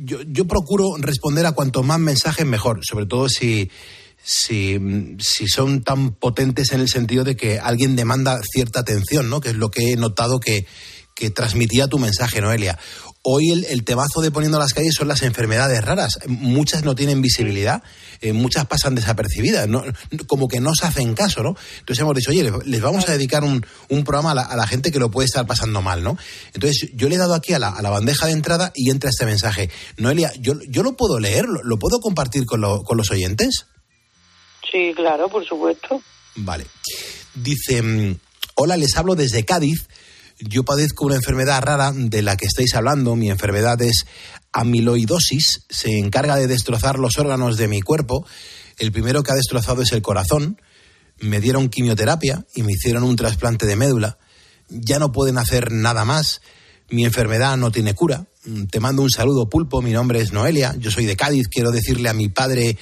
[0.00, 3.70] yo, yo, procuro responder a cuanto más mensajes mejor, sobre todo si,
[4.26, 4.76] si,
[5.20, 9.40] si, son tan potentes en el sentido de que alguien demanda cierta atención, ¿no?
[9.40, 10.66] Que es lo que he notado que,
[11.14, 12.76] que transmitía tu mensaje, Noelia.
[13.22, 16.18] Hoy el, el, temazo de poniendo las calles son las enfermedades raras.
[16.26, 17.84] Muchas no tienen visibilidad,
[18.20, 19.68] eh, muchas pasan desapercibidas,
[20.26, 21.54] como que no se hacen caso, ¿no?
[21.78, 24.98] Entonces hemos dicho, oye, les, vamos a dedicar un, un programa a la, gente que
[24.98, 26.18] lo puede estar pasando mal, ¿no?
[26.52, 29.10] Entonces yo le he dado aquí a la, a la bandeja de entrada y entra
[29.10, 29.70] este mensaje.
[29.98, 31.46] Noelia, ¿yo, yo lo puedo leer?
[31.46, 33.66] ¿Lo, puedo compartir con, con los oyentes?
[34.70, 36.02] Sí, claro, por supuesto.
[36.36, 36.66] Vale.
[37.34, 38.16] Dice, mm,
[38.56, 39.86] hola, les hablo desde Cádiz
[40.38, 43.16] yo padezco una enfermedad rara de la que estáis hablando.
[43.16, 44.04] Mi enfermedad es
[44.52, 45.64] amiloidosis.
[45.70, 48.26] Se encarga de destrozar los órganos de mi cuerpo.
[48.78, 50.60] El primero que ha destrozado es el corazón.
[51.18, 54.18] Me dieron quimioterapia y me hicieron un trasplante de médula.
[54.68, 56.42] Ya no pueden hacer nada más.
[56.90, 58.26] Mi enfermedad no tiene cura.
[58.70, 59.80] Te mando un saludo, pulpo.
[59.80, 60.76] Mi nombre es Noelia.
[60.78, 61.48] Yo soy de Cádiz.
[61.48, 62.76] Quiero decirle a mi padre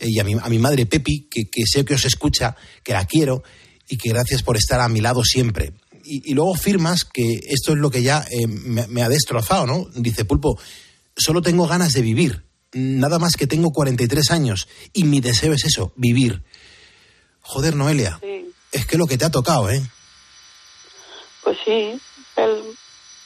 [0.00, 3.06] y a mi, a mi madre Pepi que, que sé que os escucha, que la
[3.06, 3.42] quiero
[3.88, 5.72] y que gracias por estar a mi lado siempre
[6.04, 9.86] y, luego firmas que esto es lo que ya eh, me, ha destrozado, ¿no?
[9.94, 10.58] Dice Pulpo,
[11.16, 15.64] solo tengo ganas de vivir, nada más que tengo 43 años y mi deseo es
[15.64, 16.42] eso, vivir.
[17.40, 18.20] Joder, Noelia,
[18.72, 19.82] es que lo que te ha tocado, ¿eh?
[21.42, 22.00] Pues sí,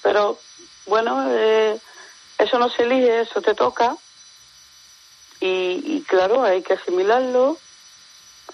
[0.03, 0.39] pero
[0.87, 1.79] bueno, eh,
[2.39, 3.97] eso no se elige, eso te toca.
[5.41, 7.57] Y, y, claro, hay que asimilarlo,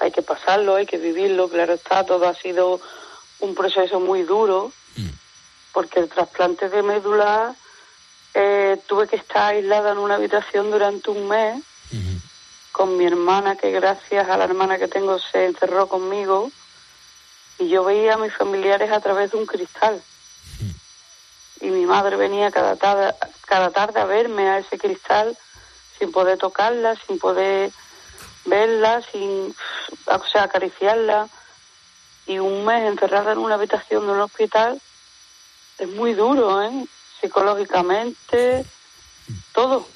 [0.00, 2.80] hay que pasarlo, hay que vivirlo, claro está, todo ha sido
[3.40, 5.08] un proceso muy duro, mm.
[5.72, 7.54] porque el trasplante de médula
[8.34, 11.62] eh, tuve que estar aislada en una habitación durante un mes
[12.72, 16.50] con mi hermana, que gracias a la hermana que tengo se encerró conmigo,
[17.60, 20.02] y yo veía a mis familiares a través de un cristal.
[21.60, 23.14] Y mi madre venía cada tarde,
[23.46, 25.38] cada tarde a verme a ese cristal
[25.98, 27.70] sin poder tocarla, sin poder
[28.44, 29.54] verla, sin,
[30.06, 31.28] o sea, acariciarla
[32.26, 34.80] y un mes encerrada en una habitación de un hospital
[35.78, 36.86] es muy duro, ¿eh?
[37.20, 38.64] Psicológicamente,
[39.52, 39.88] todo.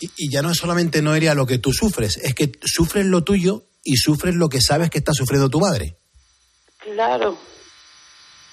[0.00, 3.62] Y, ya no es solamente, Noelia, lo que tú sufres, es que sufres lo tuyo
[3.82, 5.96] y sufres lo que sabes que está sufriendo tu madre.
[6.78, 7.38] Claro,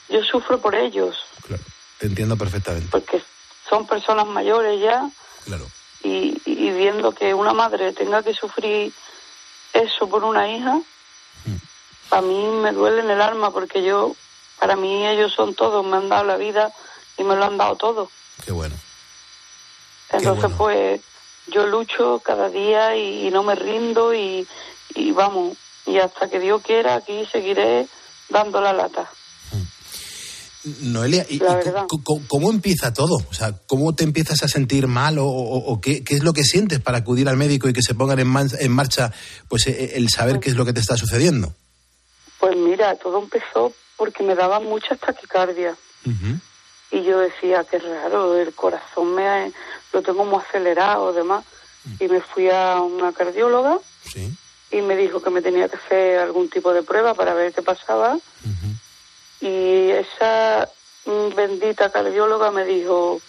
[0.10, 1.15] yo sufro por ellos.
[1.46, 1.63] Claro,
[1.98, 2.88] te entiendo perfectamente.
[2.91, 3.22] Porque
[3.70, 5.10] son personas mayores ya.
[5.46, 5.65] Claro.
[6.04, 8.92] Y, y viendo que una madre tenga que sufrir
[9.74, 10.80] eso por una hija,
[12.12, 14.16] a mí me duele en el alma porque yo,
[14.60, 16.72] para mí ellos son todos, me han dado la vida
[17.18, 18.12] y me lo han dado todo.
[18.44, 18.76] Qué bueno.
[20.10, 21.02] Entonces, pues
[21.48, 24.48] yo lucho cada día y, no me rindo y,
[24.94, 27.88] y, vamos, y hasta que Dios quiera aquí seguiré
[28.30, 29.10] dando la lata.
[30.63, 30.93] Mm.
[30.93, 31.39] Noelia, ¿y,
[32.28, 33.17] cómo, empieza todo?
[33.30, 36.80] O sea, ¿cómo te empiezas a sentir mal o, qué, qué, es lo que sientes
[36.80, 39.12] para acudir al médico y que se pongan en, en marcha
[39.47, 41.54] pues e, el saber pues qué es lo que te está sucediendo?
[42.39, 45.76] Pues mira, todo empezó porque me daba mucha taquicardia.
[46.91, 49.54] Y yo decía, qué raro, el corazón me
[49.93, 51.45] lo tengo muy acelerado, demás.
[52.00, 53.78] Y me fui a una cardióloga
[54.71, 57.62] y me dijo que me tenía que hacer algún tipo de prueba para ver qué
[57.62, 58.17] pasaba.
[59.41, 60.69] Y esa
[61.36, 63.19] bendita cardióloga me dijo,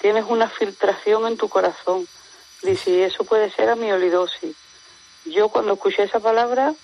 [0.00, 2.06] tienes una filtración en tu corazón.
[2.62, 4.54] Dice, eso puede ser amiolidosis.
[5.24, 6.74] Yo cuando escuché esa palabra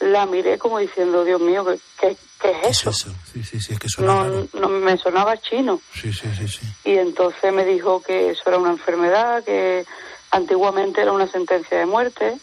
[0.00, 1.64] la miré como diciendo, Dios mío,
[2.00, 2.92] ¿qué, qué, es eso?
[2.92, 5.80] Sí, sí, sí, es que no, no, me sonaba chino.
[5.94, 6.66] Sí, sí, sí, sí.
[6.84, 9.84] Y entonces me dijo que eso era una enfermedad, que
[10.30, 12.38] antiguamente era una sentencia de muerte,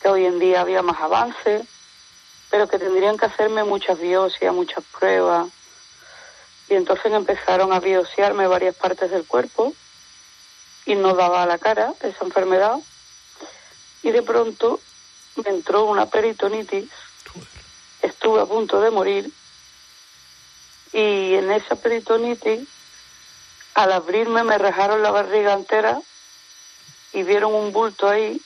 [0.00, 1.64] que hoy en día había más avance,
[2.52, 5.48] pero que tendrían que hacerme muchas biopsias, muchas pruebas.
[6.68, 9.72] Y entonces empezaron a biopsiarme varias partes del cuerpo
[10.84, 12.76] y no daba la cara esa enfermedad.
[14.02, 14.80] Y de pronto
[15.42, 16.90] me entró una peritonitis,
[18.02, 19.32] estuve a punto de morir
[20.92, 22.68] y en esa peritonitis,
[23.72, 26.02] al abrirme me rajaron la barriga entera
[27.14, 28.42] y vieron un bulto ahí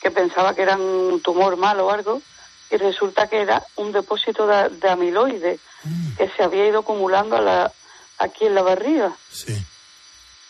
[0.00, 2.22] que pensaba que era un tumor malo o algo
[2.70, 6.16] y resulta que era un depósito de, amiloide mm.
[6.16, 7.72] que se había ido acumulando a la,
[8.18, 9.16] aquí en la barriga.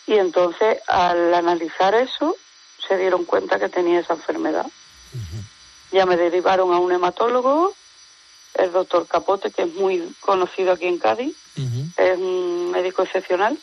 [0.07, 2.35] Y entonces al analizar eso
[2.87, 4.65] se dieron cuenta que tenía esa enfermedad.
[5.91, 7.73] Ya me derivaron a un hematólogo,
[8.55, 11.35] el doctor Capote, que es muy conocido aquí en Cádiz,
[11.97, 13.57] es un médico excepcional,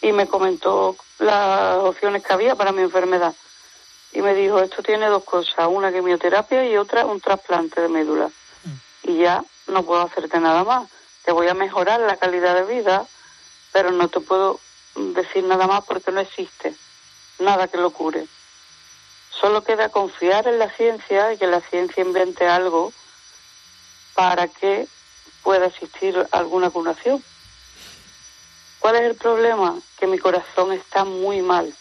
[0.00, 3.34] y me comentó las opciones que había para mi enfermedad.
[4.14, 8.30] Y me dijo, esto tiene dos cosas, una quimioterapia y otra un trasplante de médula.
[9.02, 10.88] Y ya no puedo hacerte nada más.
[11.24, 13.06] Te voy a mejorar la calidad de vida,
[13.72, 14.60] pero no te puedo
[14.94, 16.74] decir nada más porque no existe
[17.40, 18.26] nada que lo cure.
[19.30, 22.92] Solo queda confiar en la ciencia y que la ciencia invente algo
[24.14, 24.86] para que
[25.42, 27.22] pueda existir alguna curación.
[28.78, 29.76] ¿Cuál es el problema?
[29.98, 31.74] Que mi corazón está muy mal.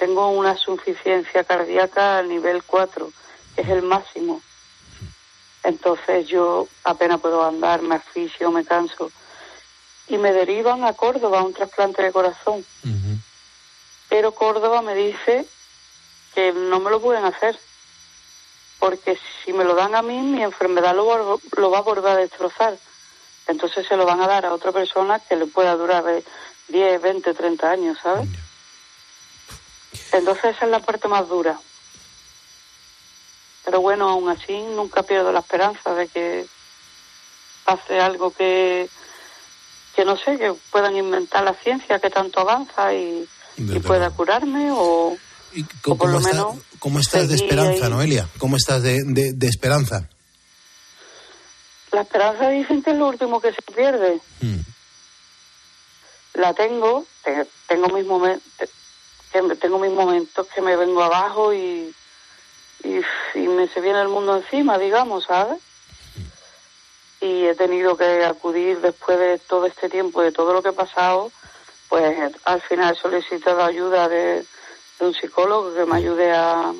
[0.00, 3.12] Tengo una suficiencia cardíaca a nivel 4,
[3.54, 4.40] que es el máximo.
[5.62, 9.12] Entonces yo apenas puedo andar, me asfixio, me canso.
[10.08, 12.64] Y me derivan a Córdoba a un trasplante de corazón.
[14.08, 15.44] Pero Córdoba me dice
[16.34, 17.58] que no me lo pueden hacer.
[18.78, 22.16] Porque si me lo dan a mí, mi enfermedad lo, lo va a volver a
[22.16, 22.74] destrozar.
[23.48, 26.04] Entonces se lo van a dar a otra persona que le pueda durar
[26.68, 28.30] 10, 20, 30 años, ¿sabes?
[30.12, 31.58] Entonces esa es la parte más dura.
[33.64, 36.46] Pero bueno, aún así nunca pierdo la esperanza de que
[37.64, 38.88] pase algo que,
[39.94, 43.28] que no sé, que puedan inventar la ciencia que tanto avanza y,
[43.86, 45.16] pueda curarme o,
[45.84, 46.56] por lo menos...
[46.78, 48.26] ¿Cómo estás de esperanza, Noelia?
[48.38, 50.08] ¿Cómo estás de, de, esperanza?
[51.92, 54.20] La esperanza dicen que es lo último que se pierde.
[54.40, 54.60] Hmm.
[56.34, 57.04] La tengo,
[57.68, 58.70] tengo mis momentos,
[59.30, 61.94] tengo mis momentos que me vengo abajo y,
[62.82, 65.60] y, me se viene el mundo encima, digamos, ¿sabes?
[67.20, 70.72] Y he tenido que acudir después de todo este tiempo, de todo lo que he
[70.72, 71.30] pasado,
[71.88, 74.44] pues al final he solicitado ayuda de,
[75.00, 76.72] un psicólogo que me ayude a,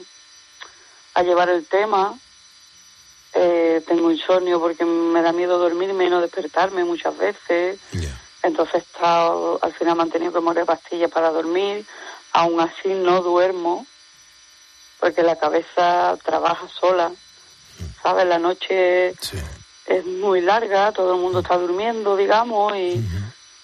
[1.15, 2.19] a llevar el tema.
[3.33, 7.79] Eh, tengo insomnio porque me da miedo dormirme y no despertarme muchas veces.
[8.43, 11.87] Entonces he estado, al final me han tenido que morir pastillas para dormir
[12.33, 13.87] aún así no duermo
[14.99, 17.11] porque la cabeza trabaja sola,
[18.03, 18.27] ¿sabes?
[18.27, 19.15] La noche
[19.87, 23.03] es muy larga, todo el mundo está durmiendo, digamos, y,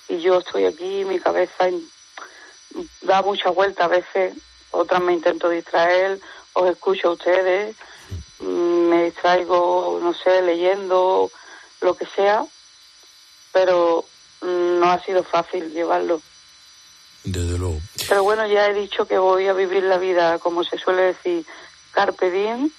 [0.08, 1.68] y yo estoy aquí, mi cabeza
[3.02, 4.34] da mucha vuelta a veces,
[4.70, 6.18] otras me intento distraer,
[6.54, 7.76] os escucho a ustedes,
[8.40, 11.30] mm, me distraigo, no sé, leyendo,
[11.82, 12.44] lo que sea,
[13.52, 14.04] pero
[14.40, 16.20] mm, no ha sido fácil llevarlo.
[17.24, 17.80] Desde luego.
[18.08, 21.44] Pero bueno, ya he dicho que voy a vivir la vida, como se suele decir,
[21.92, 22.70] carpe diem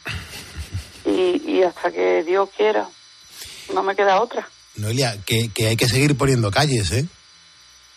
[1.05, 2.87] y, hasta que Dios quiera.
[3.73, 4.47] No me queda otra.
[4.75, 7.05] Noelia, que, que hay que seguir poniendo calles, ¿eh?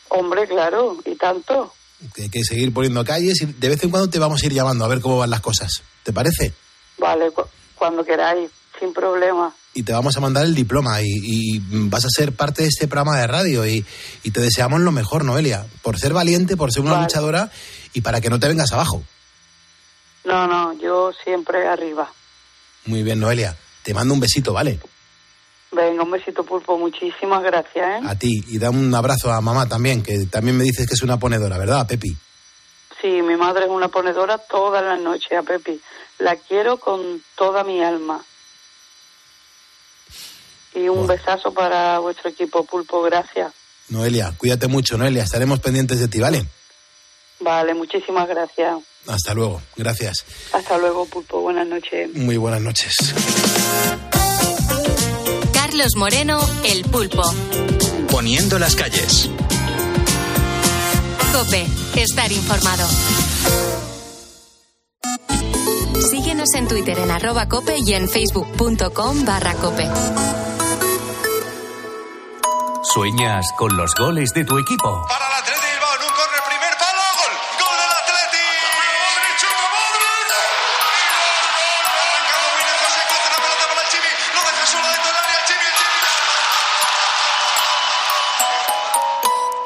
[0.09, 1.73] Hombre, claro, y tanto.
[2.15, 4.53] Que hay que seguir poniendo calles y de vez en cuando te vamos a ir
[4.53, 5.83] llamando a ver cómo van las cosas.
[6.03, 6.53] ¿Te parece?
[6.99, 7.31] Vale,
[7.77, 12.35] cuando queráis, sin problema y te vamos a mandar el diploma y, vas a ser
[12.35, 13.85] parte de este programa de radio y,
[14.33, 17.51] te deseamos lo mejor, Noelia, por ser valiente, por ser una luchadora
[17.93, 19.03] y para que no te vengas abajo.
[20.25, 22.11] No, no, yo siempre arriba.
[22.87, 23.57] Muy bien, Noelia.
[23.83, 24.79] Te mando un besito, ¿vale?
[25.73, 26.77] Venga, un besito, Pulpo.
[26.77, 28.07] Muchísimas gracias, ¿eh?
[28.07, 28.45] A ti.
[28.49, 31.57] Y da un abrazo a mamá también, que también me dices que es una ponedora,
[31.57, 32.15] ¿verdad, Pepi?
[33.01, 35.81] Sí, mi madre es una ponedora todas las noches, a Pepi.
[36.19, 38.23] La quiero con toda mi alma.
[40.75, 43.53] Y un besazo para vuestro equipo Pulpo, gracias.
[43.89, 46.45] Noelia, cuídate mucho, Noelia, estaremos pendientes de ti, ¿vale?
[47.41, 48.79] Vale, muchísimas gracias.
[49.07, 50.25] Hasta luego, gracias.
[50.53, 52.15] Hasta luego, Pulpo, buenas noches.
[52.15, 52.95] Muy buenas noches.
[55.53, 57.23] Carlos Moreno, El Pulpo.
[58.11, 59.31] Poniendo las calles.
[61.33, 62.87] Cope, estar informado.
[66.11, 69.89] Síguenos en Twitter en arroba cope y en facebook.com barra cope.
[72.93, 75.07] ¿Sueñas con los goles de tu equipo?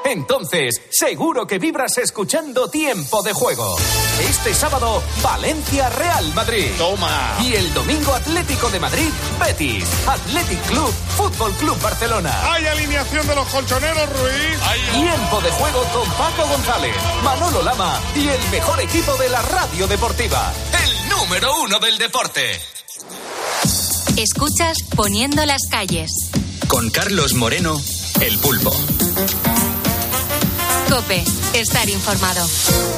[0.04, 3.76] Entonces, seguro que vibras escuchando Tiempo de Juego.
[4.20, 6.70] Este sábado, Valencia Real Madrid.
[6.76, 7.38] Toma.
[7.40, 9.08] Y el domingo Atlético de Madrid,
[9.40, 9.84] Betis.
[10.06, 12.52] Athletic Club, Fútbol Club Barcelona.
[12.52, 14.58] Hay alineación de los colchoneros, Ruiz.
[14.92, 19.86] Tiempo de juego con Paco González, Manolo Lama y el mejor equipo de la radio
[19.86, 20.52] deportiva.
[20.84, 22.60] El número uno del deporte.
[24.18, 26.12] Escuchas Poniendo las calles.
[26.68, 27.80] Con Carlos Moreno,
[28.20, 28.70] el pulpo.
[30.94, 31.24] Cope,
[31.54, 32.48] estar informado.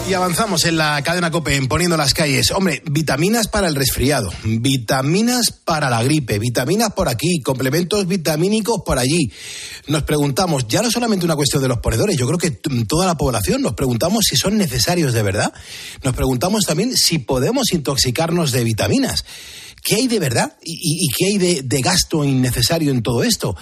[0.06, 2.50] Y avanzamos en la cadena Cope, en poniendo las calles.
[2.50, 8.98] Hombre, vitaminas para el resfriado, vitaminas para la gripe, vitaminas por aquí, complementos vitamínicos por
[8.98, 9.32] allí.
[9.86, 13.16] Nos preguntamos, ya no solamente una cuestión de los ponedores, yo creo que toda la
[13.16, 15.54] población nos preguntamos si son necesarios de verdad.
[16.02, 19.24] Nos preguntamos también si podemos intoxicarnos de vitaminas.
[19.86, 23.54] ¿Qué hay de verdad y, qué hay de, gasto innecesario en todo esto?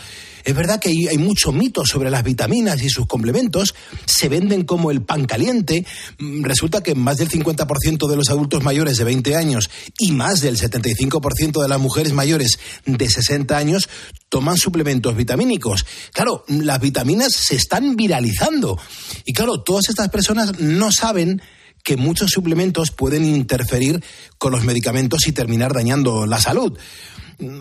[0.43, 3.75] Es verdad que hay, mucho mito sobre las vitaminas y sus complementos,
[4.07, 5.85] se venden como el pan caliente.
[6.19, 9.69] Mm, resulta que más del 50% de los adultos mayores de 20 años
[9.99, 13.91] y más del 75% de las mujeres mayores de 60 años
[14.31, 15.85] toman suplementos vitamínicos.
[16.15, 18.79] Claro, las vitaminas se están viralizando.
[19.27, 21.43] Y claro, todas estas personas no saben
[21.85, 24.03] que muchos suplementos pueden interferir
[24.39, 26.77] con los medicamentos y terminar dañando la salud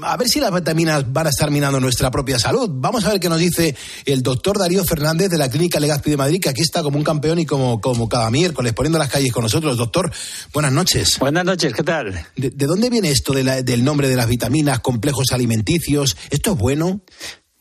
[0.03, 2.69] a ver si las vitaminas van a estar minando nuestra propia salud.
[2.71, 6.17] Vamos a ver qué nos dice el doctor Darío Fernández de la Clínica Legazpi de
[6.17, 9.31] Madrid, que aquí está como un campeón y como, como cada miércoles poniendo las calles
[9.31, 9.77] con nosotros.
[9.77, 10.11] Doctor,
[10.53, 11.17] buenas noches.
[11.19, 12.25] Buenas noches, ¿qué tal?
[12.35, 16.17] ¿De, dónde viene esto del nombre de las vitaminas, complejos alimenticios?
[16.29, 17.01] ¿Esto es bueno?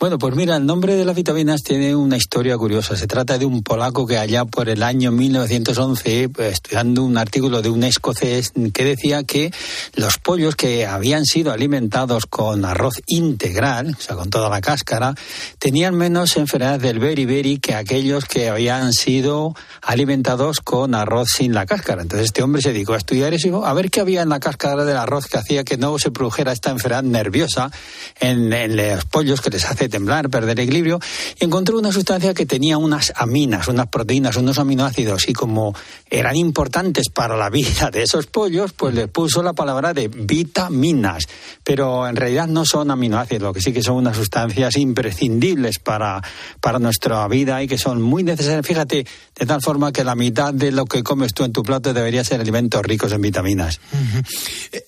[0.02, 2.96] Bueno, pues mira, el nombre de las vitaminas tiene una historia curiosa.
[2.96, 7.62] Se trata de un polaco que allá por el año 1911, pues, estudiando un artículo
[7.62, 9.52] de un escocés que decía que
[9.94, 15.14] los pollos que habían sido alimentados con arroz integral, o sea, con toda la cáscara,
[15.60, 21.64] tenían menos enfermedad del beriberi que aquellos que habían sido alimentados con arroz sin la
[21.64, 22.02] cáscara.
[22.02, 24.84] Entonces este hombre se dedicó a estudiar eso, a ver qué había en la cáscara
[24.84, 27.70] del arroz que hacía que no se produjera esta enfermedad nerviosa
[28.18, 30.98] en los pollos que les hace temblar, perder equilibrio,
[31.38, 35.74] encontró una sustancia que tenía unas aminas, unas proteínas, unos aminoácidos, y como
[36.10, 41.28] eran importantes para la vida de esos pollos, pues le puso la palabra de vitaminas.
[41.62, 46.20] Pero en realidad no son aminoácidos, lo que sí que son unas sustancias imprescindibles para,
[46.60, 48.66] para nuestra vida y que son muy necesarias.
[48.66, 49.06] Fíjate,
[49.38, 52.24] de tal forma que la mitad de lo que comes tú en tu plato debería
[52.24, 53.80] ser alimentos ricos en vitaminas.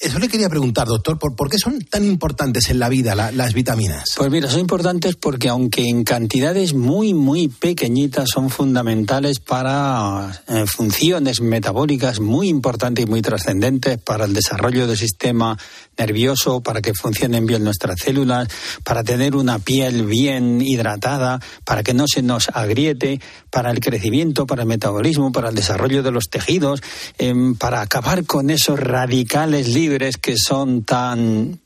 [0.00, 4.10] Eso le quería preguntar, doctor, ¿por, qué son tan importantes en la vida las vitaminas?
[4.16, 10.64] Pues mira, son importantes porque aunque en cantidades muy, muy pequeñitas son fundamentales para eh,
[10.66, 15.58] funciones metabólicas muy importantes y muy trascendentes para el desarrollo del sistema
[15.98, 18.48] nervioso, para que funcionen bien nuestras células,
[18.84, 23.20] para tener una piel bien hidratada, para que no se nos agriete,
[23.50, 26.80] para el crecimiento, para el metabolismo, para el desarrollo de los tejidos,
[27.18, 31.63] em, para acabar con esos radicales libres que son tan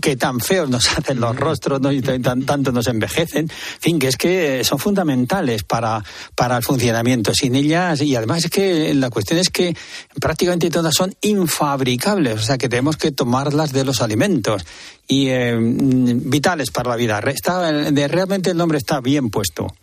[0.00, 4.08] que tan feos nos hacen los rostros y tan, tanto nos envejecen, en fin, que
[4.08, 6.02] es que son fundamentales para,
[6.34, 7.34] para el funcionamiento.
[7.34, 9.76] Sin ellas, y además es que la cuestión es que
[10.20, 14.64] prácticamente todas son infabricables, o sea que tenemos que tomarlas de los alimentos
[15.06, 17.18] y eh, vitales para la vida.
[17.26, 19.74] Está, de, realmente el nombre está bien puesto.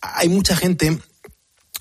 [0.00, 0.98] Hay mucha gente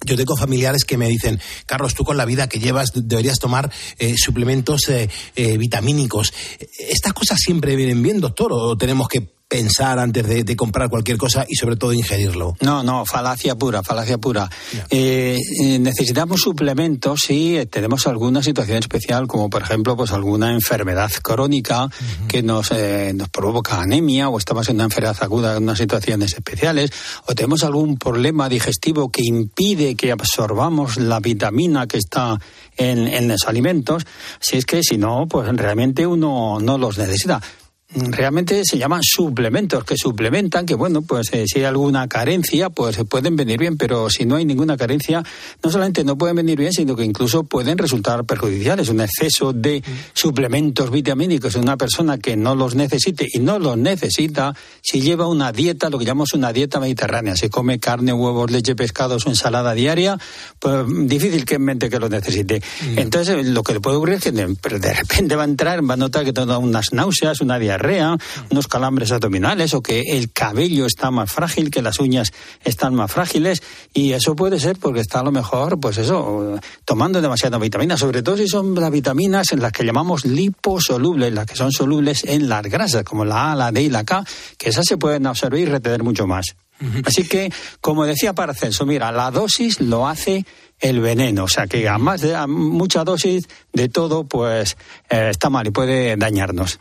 [0.05, 3.71] yo tengo familiares que me dicen, Carlos, tú con la vida que llevas deberías tomar
[3.99, 6.33] eh, suplementos eh, eh, vitamínicos.
[6.79, 8.51] ¿Estas cosas siempre vienen bien, doctor?
[8.53, 12.55] ¿O tenemos que pensar antes de, comprar cualquier cosa y sobre todo ingerirlo.
[12.61, 14.49] No, no, falacia pura, falacia pura.
[14.89, 21.11] Eh, eh, necesitamos suplementos si tenemos alguna situación especial, como por ejemplo pues alguna enfermedad
[21.21, 21.87] crónica
[22.27, 26.33] que nos, eh, nos provoca anemia o estamos en una enfermedad aguda en unas situaciones
[26.33, 26.89] especiales
[27.27, 32.39] o tenemos algún problema digestivo que impide que absorbamos la vitamina que está
[32.75, 34.03] en, en los alimentos.
[34.39, 37.39] Si es que si no, pues realmente uno no los necesita
[37.95, 42.97] realmente se llaman suplementos, que suplementan, que bueno, pues eh, si hay alguna carencia, pues
[43.09, 45.23] pueden venir bien, pero si no hay ninguna carencia,
[45.63, 48.89] no solamente no pueden venir bien, sino que incluso pueden resultar perjudiciales.
[48.89, 49.83] Un exceso de
[50.13, 55.27] suplementos vitamínicos en una persona que no los necesite y no los necesita, si lleva
[55.27, 59.29] una dieta, lo que llamamos una dieta mediterránea, si come carne, huevos, leche, pescados o
[59.29, 60.17] ensalada diaria,
[60.59, 62.59] pues difícil que en mente que lo necesite.
[62.59, 62.99] Mm.
[62.99, 65.93] Entonces, lo que le puede ocurrir es que de, de repente va a entrar, va
[65.93, 67.82] a notar que tiene unas náuseas, una diarrea,
[68.49, 72.31] unos calambres abdominales o que el cabello está más frágil, que las uñas
[72.63, 73.61] están más frágiles
[73.93, 78.23] y eso puede ser porque está a lo mejor, pues eso, tomando demasiada vitamina, sobre
[78.23, 82.49] todo si son las vitaminas en las que llamamos liposolubles, las que son solubles en
[82.49, 84.23] las grasas, como la A, la D y la K,
[84.57, 86.55] que esas se pueden absorber y retener mucho más.
[87.05, 90.45] Así que, como decía Paracelso, mira, la dosis lo hace
[90.79, 91.45] el veneno.
[91.45, 94.77] O sea que a más de a mucha dosis de todo, pues
[95.09, 96.79] eh, está mal y puede dañarnos.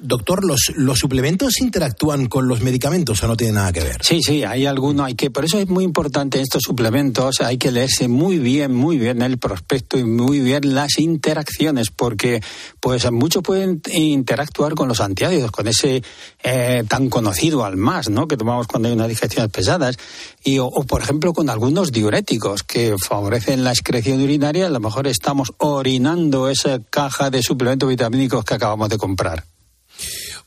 [0.00, 3.98] Doctor, ¿los, ¿los suplementos interactúan con los medicamentos o no tienen nada que ver?
[4.02, 7.72] Sí, sí, hay alguno, hay que, por eso es muy importante estos suplementos, hay que
[7.72, 12.42] leerse muy bien, muy bien el prospecto y muy bien las interacciones, porque
[12.80, 16.02] pues muchos pueden interactuar con los antiácidos, con ese
[16.42, 18.28] eh, tan conocido al más, ¿no?
[18.28, 19.96] Que tomamos cuando hay unas digestiones pesadas,
[20.44, 25.06] y o, por ejemplo con algunos diuréticos que favorecen la excreción urinaria, a lo mejor
[25.06, 25.52] estamos
[26.48, 29.44] esa caja de suplementos vitamínicos que acabamos de comprar.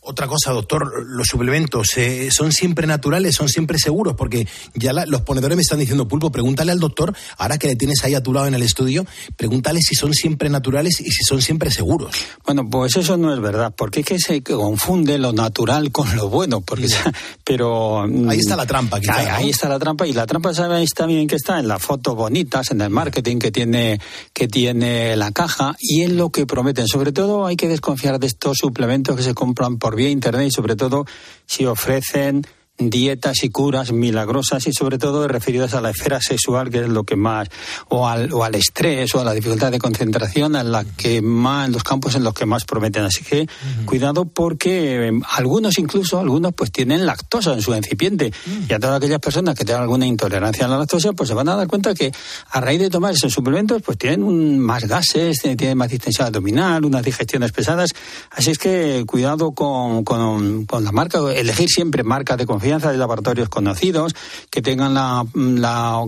[0.04, 5.22] Otra cosa, doctor, los suplementos eh, son siempre naturales, son siempre seguros, porque ya los
[5.22, 8.34] ponedores me están diciendo, Pulpo, pregúntale al doctor, ahora que le tienes ahí a tu
[8.34, 9.06] lado en el estudio,
[9.38, 12.16] pregúntale si son siempre naturales y si son siempre seguros.
[12.44, 16.30] Bueno, pues eso no es verdad, porque es que se confunde lo natural con lo
[16.30, 16.88] bueno, porque
[17.44, 20.96] pero mm, ahí está la trampa, quizá, ahí, está la trampa y la trampa sabéis
[20.96, 24.02] también que está en las fotos bonitas, en el marketing que tiene
[24.34, 26.88] que tiene la caja y en lo que prometen.
[26.88, 30.52] Sobre todo hay que desconfiar de estos suplementos que se compran por vía internet y
[30.52, 31.06] sobre todo
[31.46, 32.46] si ofrecen
[32.90, 37.04] dietas y curas milagrosas y sobre todo referidas a la esfera sexual, que es lo
[37.04, 37.50] que más,
[37.90, 41.68] o al, o al estrés o a la dificultad de concentración, en la que más,
[41.68, 43.04] en los campos en los que más prometen.
[43.04, 43.48] Así que
[43.86, 48.34] cuidado porque eh, algunos incluso, algunos pues tienen lactosa en su incipiente
[48.68, 51.50] y a todas aquellas personas que tengan alguna intolerancia a la lactosa, pues se van
[51.50, 52.12] a dar cuenta que
[52.50, 56.84] a raíz de tomar esos suplementos, pues tienen más gases, eh, tienen más distensión abdominal,
[56.86, 57.92] unas digestiones pesadas.
[58.32, 62.98] Así es que cuidado con, con, con la marca, elegir siempre marca de confianza de
[62.98, 64.16] laboratorios conocidos,
[64.50, 65.26] que tengan la,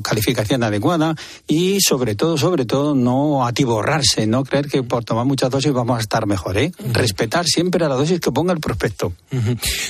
[0.04, 1.16] calificación adecuada
[1.48, 5.98] y sobre todo, sobre todo, no atiborrarse, no creer que por tomar muchas dosis vamos
[5.98, 6.72] a estar mejor, ¿eh?
[6.92, 9.14] Respetar siempre la dosis que ponga el prospecto.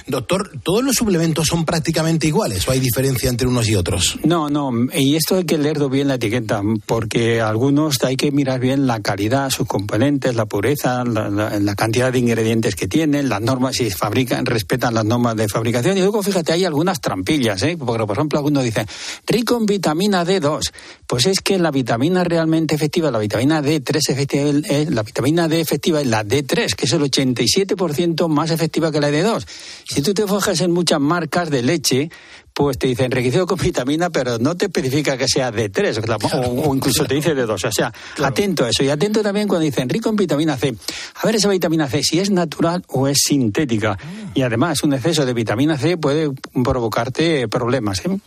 [0.07, 4.19] Doctor, ¿todos los suplementos son prácticamente iguales o hay diferencia entre unos y otros?
[4.23, 8.59] No, no, y esto hay que leerlo bien la etiqueta, porque algunos hay que mirar
[8.59, 13.41] bien la calidad, sus componentes, la pureza, la, la cantidad de ingredientes que tienen, las
[13.41, 15.97] normas, si fabrican, respetan las normas de fabricación.
[15.97, 17.77] Y luego, fíjate, hay algunas trampillas, ¿eh?
[17.77, 18.87] Porque, por ejemplo, algunos dicen,
[19.27, 20.71] rico en vitamina D2.
[21.07, 25.59] Pues es que la vitamina realmente efectiva, la vitamina D3 efectiva, es, la vitamina D
[25.59, 29.45] efectiva es la D3, que es el 87% más efectiva que la D2.
[29.87, 32.09] Si tú te fijas en muchas marcas de leche,
[32.53, 37.05] pues te dice enriquecido con vitamina, pero no te especifica que sea D3, o, incluso
[37.05, 37.65] te dice D2.
[37.65, 37.91] O sea,
[38.23, 38.83] atento a eso.
[38.83, 40.75] Y atento también cuando dicen rico en vitamina C.
[41.15, 43.97] A ver esa vitamina C, si es natural o es sintética.
[44.33, 46.31] Y además, un exceso de vitamina C puede
[46.63, 48.05] provocarte problemas.
[48.05, 48.19] ¿eh?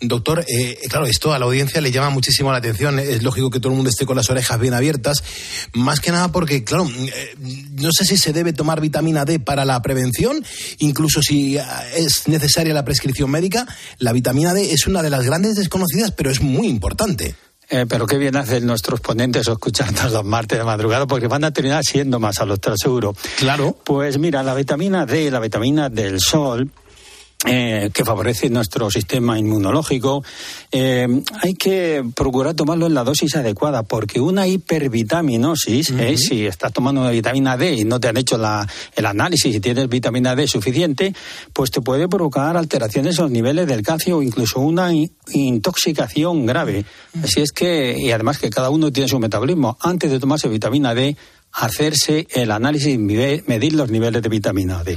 [0.00, 2.98] Doctor, eh, claro, esto a la audiencia le llama muchísimo la atención.
[2.98, 5.22] Es lógico que todo el mundo esté con las orejas bien abiertas.
[5.72, 7.34] Más que nada porque, claro, eh,
[7.72, 10.44] no sé si se debe tomar vitamina D para la prevención,
[10.78, 11.62] incluso si eh,
[11.96, 13.66] es necesaria la prescripción médica.
[13.98, 17.34] La vitamina D es una de las grandes desconocidas, pero es muy importante.
[17.88, 21.82] pero qué bien hacen nuestros ponentes escuchando los martes de madrugada, porque van a terminar
[21.84, 23.16] siendo más a los seguro.
[23.38, 23.76] Claro.
[23.82, 26.70] Pues mira, la vitamina D, la vitamina del sol,
[27.44, 30.24] eh, que favorece nuestro sistema inmunológico,
[30.72, 31.06] eh,
[31.42, 37.02] hay que procurar tomarlo en la dosis adecuada, porque una hipervitaminosis, eh, si estás tomando
[37.02, 40.46] una vitamina D y no te han hecho la, el análisis y tienes vitamina D
[40.46, 41.14] suficiente,
[41.52, 44.90] pues te puede provocar alteraciones en los niveles del calcio o incluso una
[45.28, 46.86] intoxicación grave.
[47.22, 50.94] Así es que, y además que cada uno tiene su metabolismo, antes de tomarse vitamina
[50.94, 51.16] D,
[51.52, 54.96] hacerse el análisis y medir los niveles de vitamina D.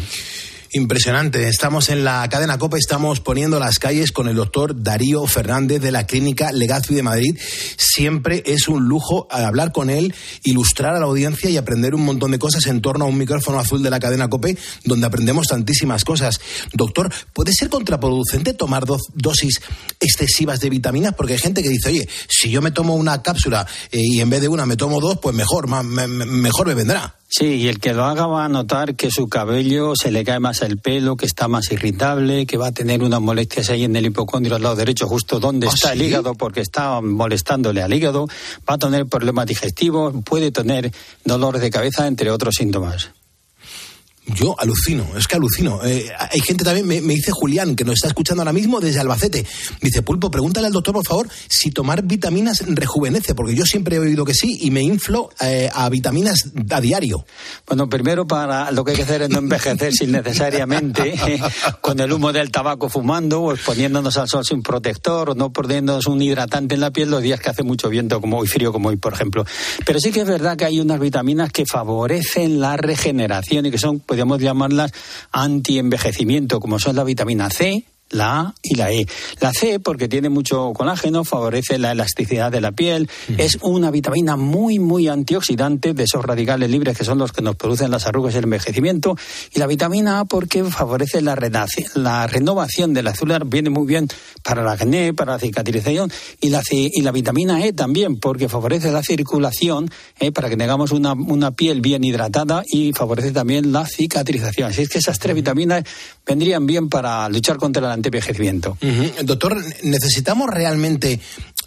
[0.71, 1.47] Impresionante.
[1.47, 5.91] Estamos en la cadena COPE, estamos poniendo las calles con el doctor Darío Fernández de
[5.91, 7.35] la Clínica Legazpi de Madrid.
[7.75, 10.13] Siempre es un lujo hablar con él,
[10.43, 13.57] ilustrar a la audiencia y aprender un montón de cosas en torno a un micrófono
[13.57, 16.39] azul de la cadena COPE, donde aprendemos tantísimas cosas.
[16.73, 19.61] Doctor, ¿puede ser contraproducente tomar dosis
[19.99, 21.15] excesivas de vitaminas?
[21.15, 24.29] Porque hay gente que dice, oye, si yo me tomo una cápsula eh, y en
[24.29, 27.15] vez de una me tomo dos, pues mejor, mejor me vendrá.
[27.31, 30.39] Sí, y el que lo haga va a notar que su cabello se le cae
[30.39, 33.95] más el pelo, que está más irritable, que va a tener unas molestias ahí en
[33.95, 37.93] el hipocondrio al lado derecho, justo donde ¿Ah, está el hígado, porque está molestándole al
[37.93, 38.27] hígado,
[38.69, 40.91] va a tener problemas digestivos, puede tener
[41.23, 43.11] dolor de cabeza, entre otros síntomas.
[44.25, 45.79] Yo alucino, es que alucino.
[45.83, 49.45] Eh, hay gente también, me, dice Julián, que nos está escuchando ahora mismo desde Albacete.
[49.81, 53.99] Dice, Pulpo, pregúntale al doctor, por favor, si tomar vitaminas rejuvenece, porque yo siempre he
[53.99, 57.25] oído que sí y me inflo eh, a vitaminas a diario.
[57.65, 61.15] Bueno, primero para lo que hay que hacer es no envejecer sin necesariamente
[61.81, 66.05] con el humo del tabaco fumando o exponiéndonos al sol sin protector o no poniéndonos
[66.07, 68.89] un hidratante en la piel los días que hace mucho viento como hoy, frío como
[68.89, 69.45] hoy, por ejemplo.
[69.85, 73.77] Pero sí que es verdad que hay unas vitaminas que favorecen la regeneración y que
[73.77, 74.91] son, pues, podríamos llamarlas
[75.31, 79.05] anti-envejecimiento, como son la vitamina C, la A y la E.
[79.39, 84.35] La C, porque tiene mucho colágeno, favorece la elasticidad de la piel, es una vitamina
[84.35, 88.33] muy, muy antioxidante de esos radicales libres que son los que nos producen las arrugas
[88.33, 89.15] y el envejecimiento.
[89.53, 91.35] Y la vitamina A, porque favorece la,
[91.95, 94.07] la renovación de la célula, viene muy bien
[94.43, 96.11] para la acné, para la cicatrización.
[96.41, 99.89] Y la, y la vitamina E también, porque favorece la circulación,
[100.19, 104.69] eh, para que tengamos una, una piel bien hidratada y favorece también la cicatrización.
[104.69, 105.83] Así es que esas tres vitaminas
[106.25, 108.77] vendrían bien para luchar contra el antevejecimiento.
[109.23, 111.19] Doctor, ¿necesitamos realmente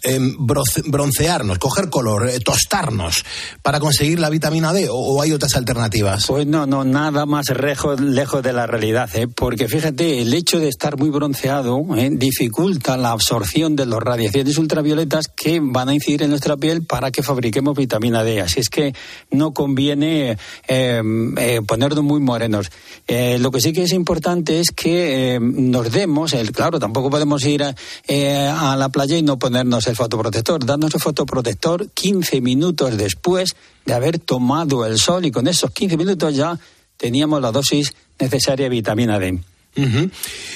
[0.03, 3.23] em, broncearnos, coger color, eh, tostarnos
[3.61, 6.27] para conseguir la vitamina D o, hay otras alternativas?
[6.27, 9.27] Pues no, no, nada más lejos, lejos de la realidad, ¿eh?
[9.27, 12.09] porque fíjate, el hecho de estar muy bronceado ¿eh?
[12.11, 17.11] dificulta la absorción de las radiaciones ultravioletas que van a incidir en nuestra piel para
[17.11, 18.41] que fabriquemos vitamina D.
[18.41, 18.93] Así es que
[19.31, 20.37] no conviene
[20.67, 21.35] em,
[21.65, 22.69] ponernos muy morenos.
[23.07, 27.63] lo que sí que es importante es que nos demos, el, claro, tampoco podemos ir
[28.07, 30.65] eh, a, la playa y no ponernos el fotoprotector.
[30.65, 35.97] Darnos el fotoprotector 15 minutos después de haber tomado el sol y con esos 15
[35.97, 36.59] minutos ya
[36.97, 39.39] teníamos la dosis necesaria de vitamina D.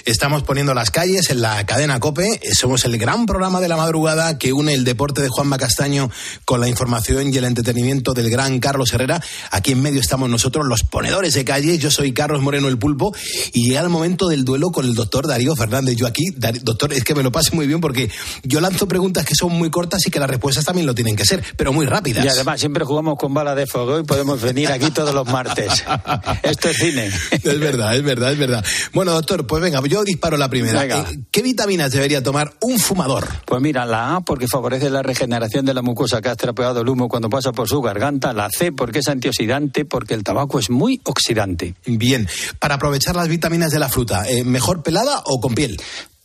[0.05, 2.39] Estamos poniendo las calles en la cadena Cope.
[2.53, 6.11] Somos el gran programa de la madrugada que une el deporte de Juanma Castaño
[6.45, 9.21] con la información y el entretenimiento del gran Carlos Herrera.
[9.51, 11.77] Aquí en medio estamos nosotros, los ponedores de calle.
[11.77, 13.15] Yo soy Carlos Moreno el Pulpo
[13.53, 15.95] y llega el momento del duelo con el doctor Darío Fernández.
[15.95, 16.25] Yo aquí,
[16.61, 18.11] doctor, es que me lo pase muy bien porque
[18.43, 21.25] yo lanzo preguntas que son muy cortas y que las respuestas también lo tienen que
[21.25, 22.23] ser, pero muy rápidas.
[22.23, 25.83] Y además siempre jugamos con bala de fuego y podemos venir aquí todos los martes.
[26.43, 27.11] Esto es cine.
[27.31, 28.65] Es verdad, es verdad, es verdad.
[28.93, 30.85] Bueno, bueno, doctor, pues venga, yo disparo la primera.
[30.85, 33.25] Eh, ¿Qué vitaminas debería tomar un fumador?
[33.45, 36.89] Pues mira, la A porque favorece la regeneración de la mucosa que ha estropeado el
[36.89, 38.33] humo cuando pasa por su garganta.
[38.33, 41.75] La C porque es antioxidante, porque el tabaco es muy oxidante.
[41.85, 42.27] Bien,
[42.59, 45.79] para aprovechar las vitaminas de la fruta, eh, ¿mejor pelada o con piel?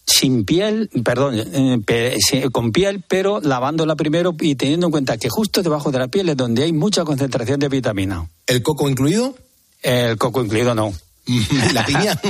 [0.05, 5.63] sin piel, perdón, eh, con piel, pero lavándola primero y teniendo en cuenta que justo
[5.63, 8.29] debajo de la piel es donde hay mucha concentración de vitamina.
[8.49, 9.37] ¿El coco incluido?
[9.81, 10.93] El coco incluido no.
[11.73, 12.21] ¿La piña?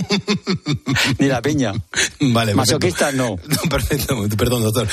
[1.18, 1.72] Ni la piña.
[2.20, 3.36] Vale, Masoquista no.
[3.68, 4.88] Perfecto, perdón, doctor.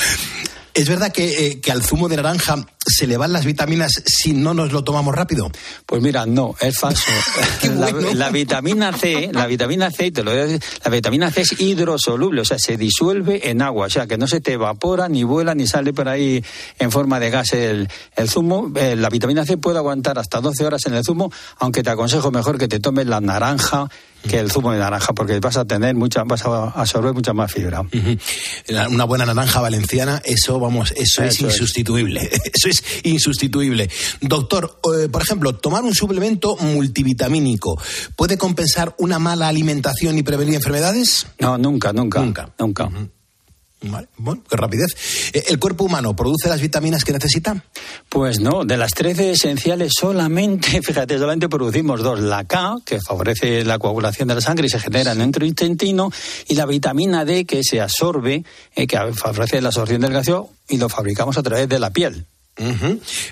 [0.74, 4.54] ¿Es verdad eh, que, al zumo de naranja se le van las vitaminas si no
[4.54, 5.52] nos lo tomamos rápido?
[5.86, 7.12] Pues mira, no, es falso.
[8.14, 12.60] la, vitamina C, la vitamina C, te lo la vitamina C es hidrosoluble, o sea,
[12.60, 15.92] se disuelve en agua, o sea, que no se te evapora, ni vuela, ni sale
[15.92, 16.44] por ahí
[16.78, 17.90] en forma de gas el,
[18.28, 18.72] zumo.
[18.76, 22.32] Eh, la vitamina C puede aguantar hasta 12 horas en el zumo, aunque te aconsejo
[22.32, 23.90] mejor que te tomes la naranja
[24.28, 27.52] que el zumo de naranja, porque vas a tener mucha, vas a absorber mucha más
[27.52, 27.84] fibra.
[28.90, 32.30] Una buena naranja valenciana, eso vamos, eso, es insustituible.
[32.54, 33.90] Eso es insustituible.
[34.22, 37.80] Doctor, eh, por ejemplo, tomar un suplemento multivitamínico
[38.16, 41.28] puede compensar una mala alimentación y prevenir enfermedades?
[41.40, 42.90] No, nunca, nunca, nunca, nunca.
[43.82, 45.32] Bueno, qué rapidez.
[45.34, 47.64] Eh, ¿El cuerpo humano produce las vitaminas que necesita?
[48.10, 52.20] Pues no, de las 13 esenciales solamente, fíjate, solamente producimos dos.
[52.20, 56.12] La K, que favorece la coagulación de la sangre y se genera en el intestino,
[56.48, 58.44] y la vitamina D, que se absorbe,
[58.76, 62.28] eh, que favorece la absorción del gaseoso y lo fabricamos a través de la piel.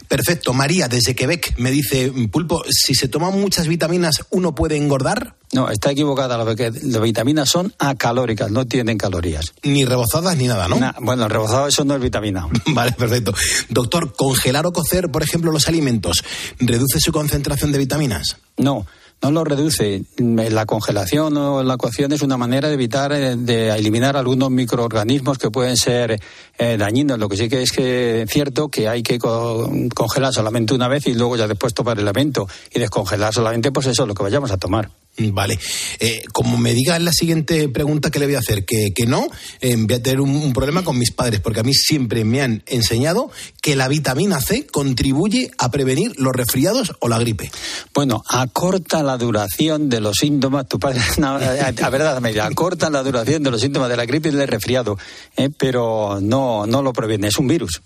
[0.08, 0.54] Perfecto.
[0.54, 5.36] María, desde Quebec, me dice, Pulpo, si se toman muchas vitaminas, ¿uno puede engordar?
[5.54, 6.38] No, está equivocada.
[6.38, 9.54] Las vitaminas son acalóricas, no tienen calorías.
[9.64, 10.80] Ni rebozadas ni nada, ¿no?
[11.02, 12.48] bueno, rebozado eso no es vitamina.
[12.68, 13.34] vale, perfecto.
[13.70, 16.24] Doctor, ¿congelar o cocer, por ejemplo, los alimentos,
[16.60, 18.38] reduce su concentración de vitaminas?
[18.58, 18.86] No
[19.22, 20.04] no lo reduce.
[20.18, 25.38] La congelación o la cocción es una manera de evitar, eh, de eliminar algunos microorganismos
[25.38, 26.20] que pueden ser
[26.58, 27.20] eh, dañinos.
[27.20, 31.08] Lo que sí que es que es cierto que hay que congelar solamente una vez
[31.08, 34.52] y luego ya después tomar el alimento y descongelar solamente pues eso, lo que vayamos
[34.52, 34.90] a tomar.
[35.20, 35.58] Vale.
[36.00, 39.28] Eh, como me diga la siguiente pregunta que le voy a hacer, que, que no,
[39.62, 42.64] eh, voy a tener un, problema con mis padres, porque a mí siempre me han
[42.68, 47.52] enseñado que la vitamina C contribuye a prevenir los resfriados o la gripe.
[47.94, 53.52] Bueno, acorta la duración de los síntomas, tu padre, a verdad, acorta la duración de
[53.52, 54.98] los síntomas de la gripe y del resfriado,
[55.36, 57.82] eh, pero no, no lo previene, es un virus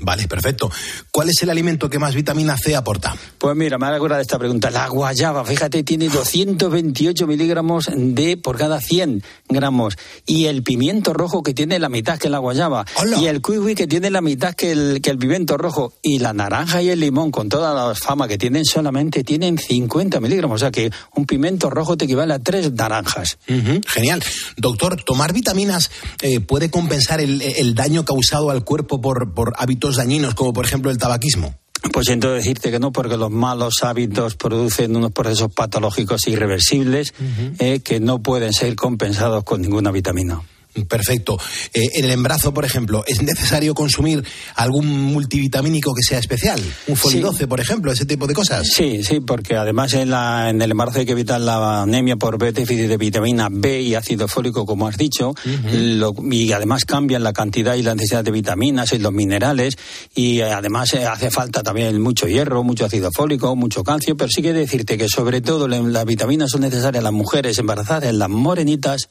[0.00, 0.70] vale, perfecto.
[1.10, 3.16] ¿Cuál es el alimento que más vitamina C aporta?
[3.38, 4.70] Pues mira, me acuerdo de esta pregunta.
[4.70, 9.96] La guayaba, fíjate, tiene 228 miligramos de por cada 100 gramos.
[10.24, 12.86] Y el pimiento rojo que tiene la mitad que la guayaba.
[13.20, 15.94] Y el kiwi que tiene la mitad que el, que el pimiento rojo.
[16.02, 20.20] Y la naranja y el limón, con toda la fama que tienen, solamente tienen 50
[20.20, 20.56] miligramos.
[20.56, 23.38] O sea que un pimiento rojo te equivale a tres naranjas.
[23.88, 24.22] Genial.
[24.56, 25.90] Doctor, ¿tomar vitaminas
[26.22, 30.64] eh, puede compensar el, el daño causado al cuerpo por por hábitos dañinos como por
[30.64, 31.54] ejemplo el tabaquismo?
[31.92, 37.14] Pues siento decirte que no, porque los malos hábitos producen unos procesos patológicos irreversibles
[37.58, 40.42] eh, que no pueden ser compensados con ninguna vitamina.
[40.88, 41.36] Perfecto.
[41.74, 46.60] Eh, en el embarazo, por ejemplo, ¿es necesario consumir algún multivitamínico que sea especial?
[46.86, 47.90] ¿Un folidoce, por ejemplo?
[47.90, 48.68] ¿Ese tipo de cosas?
[48.68, 52.38] Sí, sí, porque además en, la, en el embarazo hay que evitar la anemia por
[52.38, 55.34] déficit de vitamina B y ácido fólico, como has dicho,
[56.30, 59.76] y además cambian la cantidad y la necesidad de vitaminas y los minerales,
[60.14, 64.40] y además eh, hace falta también mucho hierro, mucho ácido fólico, mucho calcio, pero sí
[64.40, 68.28] que decirte que sobre todo las vitaminas son necesarias en las mujeres embarazadas, en las
[68.28, 69.08] morenitas,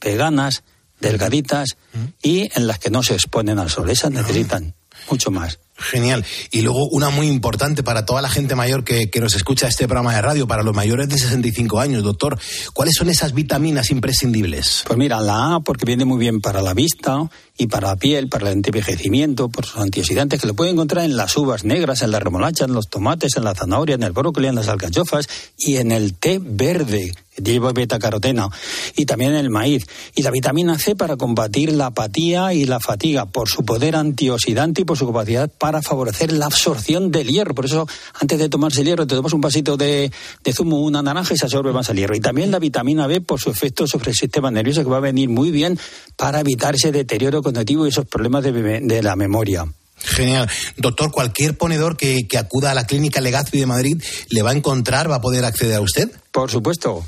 [0.00, 0.62] veganas,
[1.00, 1.76] delgaditas
[2.22, 3.90] y en las que no se exponen al sol.
[3.90, 4.74] Esas necesitan
[5.10, 5.58] mucho más.
[5.80, 6.24] Genial.
[6.50, 9.86] Y luego una muy importante para toda la gente mayor que, que, nos escucha este
[9.86, 12.38] programa de radio, para los mayores de 65 años, doctor,
[12.74, 14.84] ¿cuáles son esas vitaminas imprescindibles?
[14.86, 18.28] Pues mira, la A porque viene muy bien para la vista y para la piel,
[18.28, 22.10] para el envejecimiento, por sus antioxidantes que lo pueden encontrar en las uvas negras, en
[22.10, 25.28] la remolacha, en los tomates, en la zanahoria, en el brócoli, en las alcachofas
[25.58, 28.48] y en el té verde lleva beta carotena
[28.96, 33.26] y también el maíz y la vitamina C para combatir la apatía y la fatiga
[33.26, 37.54] por su poder antioxidante y por su capacidad para favorecer la absorción del hierro.
[37.54, 37.86] Por eso
[38.20, 40.10] antes de tomarse el hierro te tomas un vasito de,
[40.44, 42.16] de zumo, una naranja y se absorbe más el hierro.
[42.16, 45.00] Y también la vitamina B por su efecto sobre el sistema nervioso que va a
[45.00, 45.78] venir muy bien
[46.16, 49.66] para evitar ese deterioro cognitivo y esos problemas de, de la memoria.
[50.02, 50.48] Genial.
[50.76, 54.54] Doctor, cualquier ponedor que, que acuda a la clínica Legazpi de Madrid le va a
[54.54, 56.10] encontrar, va a poder acceder a usted.
[56.32, 57.04] Por supuesto.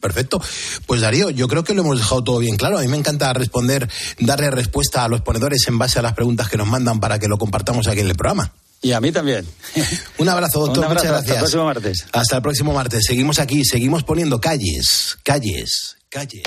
[0.00, 0.40] Perfecto.
[0.86, 2.78] Pues Darío, yo creo que lo hemos dejado todo bien claro.
[2.78, 3.88] A mí me encanta responder,
[4.18, 7.28] darle respuesta a los ponedores en base a las preguntas que nos mandan para que
[7.28, 8.52] lo compartamos aquí en el programa.
[8.80, 9.46] Y a mí también.
[10.18, 10.78] Un abrazo, doctor.
[10.84, 11.30] Un abrazo, Muchas gracias.
[11.30, 12.06] Hasta el próximo martes.
[12.12, 13.04] Hasta el próximo martes.
[13.06, 16.42] Seguimos aquí, seguimos poniendo calles, calles, calles.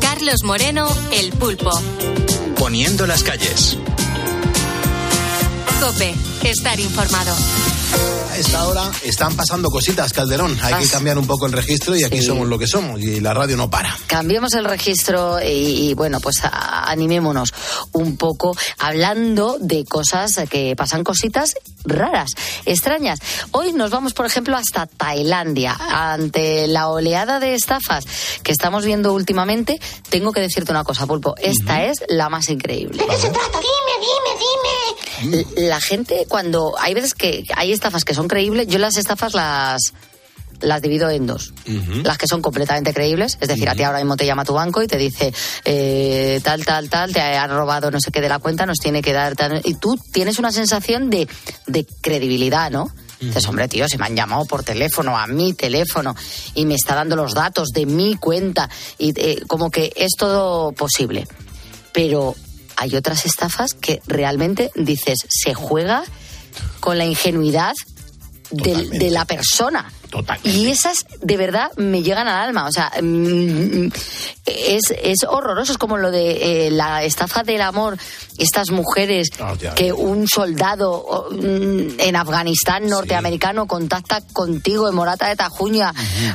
[0.00, 1.70] Carlos Moreno, el pulpo.
[2.58, 3.78] Poniendo las calles.
[5.80, 6.14] Cope,
[6.48, 7.34] estar informado.
[8.30, 10.56] A esta hora están pasando cositas, Calderón.
[10.62, 12.26] Hay que cambiar un poco el registro y aquí Sí.
[12.26, 13.96] somos lo que somos y la radio no para.
[14.06, 17.52] Cambiemos el registro y, y, bueno, pues a- animémonos
[17.92, 22.30] un poco hablando de cosas que pasan cositas raras,
[22.66, 23.18] extrañas.
[23.50, 25.76] Hoy nos vamos, por ejemplo, hasta Tailandia.
[25.90, 28.04] Ante la oleada de estafas
[28.44, 31.34] que estamos viendo últimamente, tengo que decirte una cosa, Pulpo.
[31.38, 33.02] Esta es la más increíble.
[33.02, 33.58] ¿De qué se trata?
[33.58, 35.68] Dime, dime, dime.
[35.68, 39.92] La gente, cuando hay veces que hay estafas que son creíbles, yo las estafas las
[40.60, 41.52] las divido en dos.
[42.04, 44.82] Las que son completamente creíbles, es decir, a ti ahora mismo te llama tu banco
[44.82, 45.32] y te dice
[45.64, 49.02] eh, tal, tal, tal, te han robado no sé qué de la cuenta, nos tiene
[49.02, 51.26] que dar tal, y tú tienes una sensación de,
[51.66, 52.90] de credibilidad, ¿no?
[53.20, 56.14] Dices, hombre, tío, se me han llamado por teléfono, a mi teléfono,
[56.54, 60.72] y me está dando los datos de mi cuenta, y eh, como que es todo
[60.72, 61.26] posible.
[61.92, 62.34] Pero
[62.76, 66.02] hay otras estafas que realmente dices, se juega
[66.80, 67.74] con la ingenuidad
[68.50, 69.90] del- de la persona.
[70.44, 72.66] Y esas de verdad me llegan al alma.
[72.66, 73.88] O sea, mm,
[74.46, 75.72] es, es horroroso.
[75.72, 77.96] Es como lo de eh, la estafa del amor.
[78.38, 79.28] Estas mujeres
[79.76, 85.92] que un soldado mm, en Afganistán norteamericano contacta contigo en Morata de Tajuña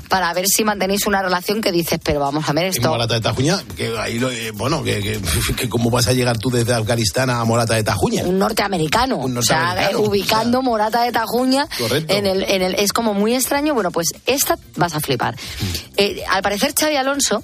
[0.07, 2.89] para ver si mantenéis una relación que dices, pero vamos a ver En esto.
[2.89, 5.19] Morata de Tajuña, que ahí lo, eh, bueno, que, que-
[5.55, 8.23] que cómo vas a llegar tú desde Afganistán a Morata de Tajuña.
[8.23, 12.13] un norteamericano, Un o sea, ubicando Morata de Tajuña Correcto.
[12.13, 15.65] en el, en el es como muy extraño bueno pues esta vas a flipar Mm.
[15.97, 17.43] Eh, al parecer Xavi Alonso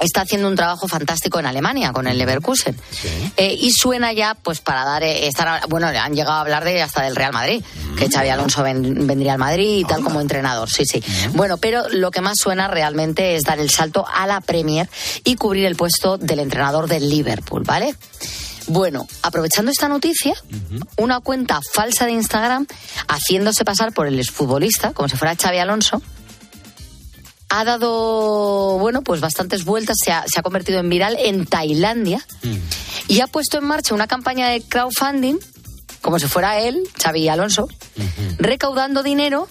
[0.00, 2.76] está haciendo un trabajo fantástico en Alemania con el Leverkusen
[3.36, 6.82] Eh, y suena ya pues para dar eh, estar bueno han llegado a hablar de
[6.82, 7.96] hasta del Real Madrid Mm.
[7.96, 11.00] que Xavi Alonso ven- vendría al Madrid y tal como entrenador sí sí
[11.32, 11.36] Mm.
[11.36, 14.88] bueno pero lo que más suena realmente es dar el salto a la Premier
[15.24, 17.94] y cubrir el puesto del entrenador del Liverpool vale
[18.66, 20.34] bueno, aprovechando esta noticia,
[20.96, 22.66] una cuenta falsa de Instagram,
[23.08, 26.02] haciéndose pasar por el exfutbolista, como si fuera Xavi Alonso,
[27.50, 32.26] ha dado, bueno, pues bastantes vueltas, se ha, se ha convertido en viral en Tailandia
[33.06, 35.36] y ha puesto en marcha una campaña de crowdfunding,
[36.00, 37.68] como si fuera él, Xavi Alonso,
[38.38, 39.46] recaudando dinero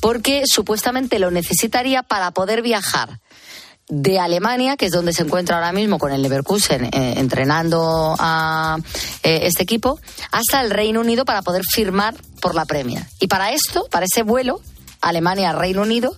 [0.00, 3.20] porque supuestamente lo necesitaría para poder viajar
[3.90, 8.78] de Alemania, que es donde se encuentra ahora mismo con el Leverkusen eh, entrenando a
[9.22, 13.04] eh, este equipo, hasta el Reino Unido para poder firmar por la Premier.
[13.18, 14.60] Y para esto, para ese vuelo,
[15.00, 16.16] Alemania-Reino Unido,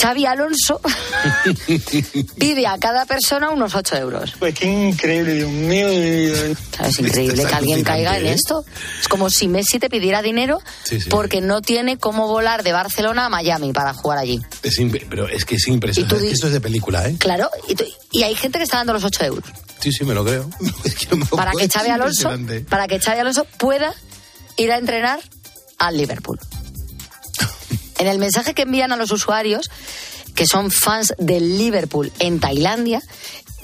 [0.00, 0.80] Xavi Alonso
[2.38, 4.32] pide a cada persona unos 8 euros.
[4.38, 6.36] Pues qué increíble, Dios mío mi vida.
[6.86, 8.32] Es increíble que alguien caiga en ¿eh?
[8.32, 8.64] esto.
[9.00, 11.10] Es como si Messi te pidiera dinero Sí, sí.
[11.10, 14.40] porque no tiene cómo volar de Barcelona a Miami para jugar allí.
[14.62, 14.76] Es
[15.08, 16.16] pero es que es impresionante.
[16.18, 17.16] Tú esto es de película, ¿eh?
[17.18, 19.44] Claro, y, tú- y hay gente que está dando los 8 euros
[19.80, 20.48] Sí, sí, me lo creo.
[20.84, 22.70] Es que no me lo para puedo- que Xavi es Alonso, impresionante.
[22.70, 23.94] para que Xavi Alonso pueda
[24.56, 25.20] ir a entrenar
[25.78, 26.38] al Liverpool.
[28.00, 29.70] En el mensaje que envían a los usuarios,
[30.34, 33.02] que son fans del Liverpool en Tailandia,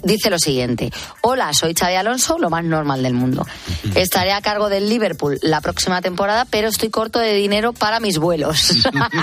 [0.03, 0.93] dice lo siguiente.
[1.23, 3.47] Hola, soy Xavi Alonso, lo más normal del mundo.
[3.95, 8.19] Estaré a cargo del Liverpool la próxima temporada, pero estoy corto de dinero para mis
[8.19, 8.73] vuelos.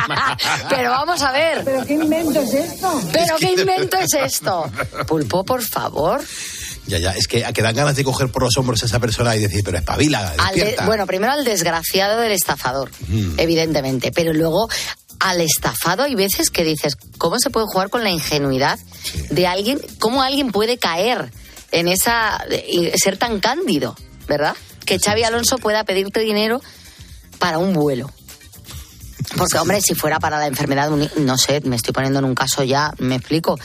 [0.70, 1.64] pero vamos a ver.
[1.64, 3.02] ¿Pero qué invento es esto?
[3.14, 4.66] ¿Pero qué invento es esto?
[5.08, 6.22] Pulpo, por favor.
[6.86, 9.00] Ya, ya, es que, a que dan ganas de coger por los hombros a esa
[9.00, 13.36] persona y decir, pero espabila, Al de- bueno, primero al desgraciado del estafador, Mm.
[13.40, 14.68] evidentemente, pero luego
[15.24, 18.78] al estafado hay veces que dices, ¿cómo se puede jugar con la ingenuidad
[19.30, 19.80] de alguien?
[20.00, 21.32] ¿Cómo alguien puede caer
[21.72, 23.96] en esa y ser tan cándido,
[24.28, 24.54] verdad?
[24.86, 26.62] Que Xavi Alonso pueda pedirte dinero
[27.40, 28.12] para un vuelo.
[29.38, 32.64] Porque, hombre, si fuera para la enfermedad, no sé, me estoy poniendo en un caso
[32.64, 33.58] ya, me explico,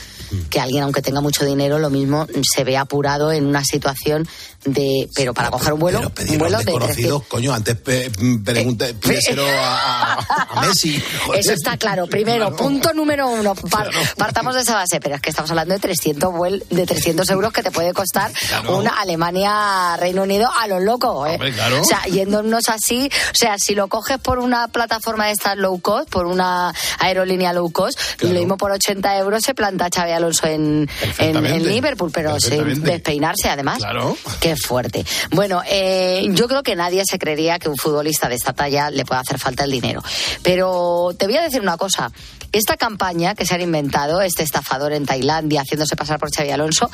[0.49, 4.27] que alguien, aunque tenga mucho dinero, lo mismo se ve apurado en una situación
[4.65, 5.09] de.
[5.15, 5.99] Pero para coger un vuelo,
[6.29, 11.01] un vuelo de desconocidos, coño, antes pregunté, pídeselo a, a- a Messi.
[11.25, 11.39] joder.
[11.39, 12.07] Eso está claro.
[12.07, 13.55] Primero, punto número uno.
[13.55, 17.29] par- Partamos de esa base, pero es que estamos hablando de 300, vuel- de 300
[17.29, 18.77] euros que te puede costar Claro.
[18.77, 21.25] una Alemania-Reino Unido a lo loco.
[21.25, 21.33] ¿eh?
[21.33, 21.81] Hombre, claro.
[21.81, 25.79] O sea, yéndonos así, o sea, si lo coges por una plataforma de estas low
[25.79, 30.47] cost, por una aerolínea low cost, lo mismo por 80 euros se planta Xavi Alonso
[30.47, 33.79] en, en, Liverpool, pero sin despeinarse además.
[33.79, 34.15] Claro.
[34.39, 35.05] Qué fuerte.
[35.31, 39.05] Bueno, eh, yo creo que nadie se creería que un futbolista de esta talla le
[39.05, 40.01] pueda hacer falta el dinero.
[40.43, 42.11] Pero te voy a decir una cosa.
[42.51, 46.89] Esta campaña que se han inventado, este estafador en Tailandia haciéndose pasar por Xavi Alonso,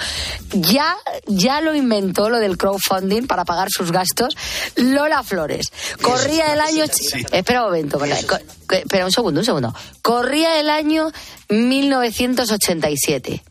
[0.52, 0.98] ya,
[1.28, 4.36] ya lo inventó lo del crowdfunding para pagar sus gastos
[4.76, 5.72] Lola Flores.
[6.02, 6.84] Corría el año...
[7.32, 9.74] Espera un momento, espera un segundo, un segundo.
[10.02, 11.12] Corría el año
[11.50, 13.44] 1987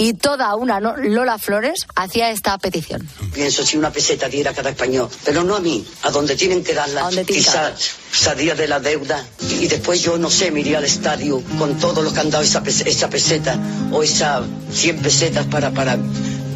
[0.00, 3.06] y toda una no- Lola Flores hacía esta petición.
[3.34, 6.64] Pienso si una peseta diera a cada español, pero no a mí, a donde tienen
[6.64, 7.02] que darla.
[7.26, 9.24] Quizás salía de la deuda
[9.60, 12.42] y después yo, no sé, me iría al estadio con todo lo que han dado
[12.42, 13.58] esa, pes- esa peseta
[13.92, 14.42] o esas
[14.72, 15.98] 100 pesetas para, para,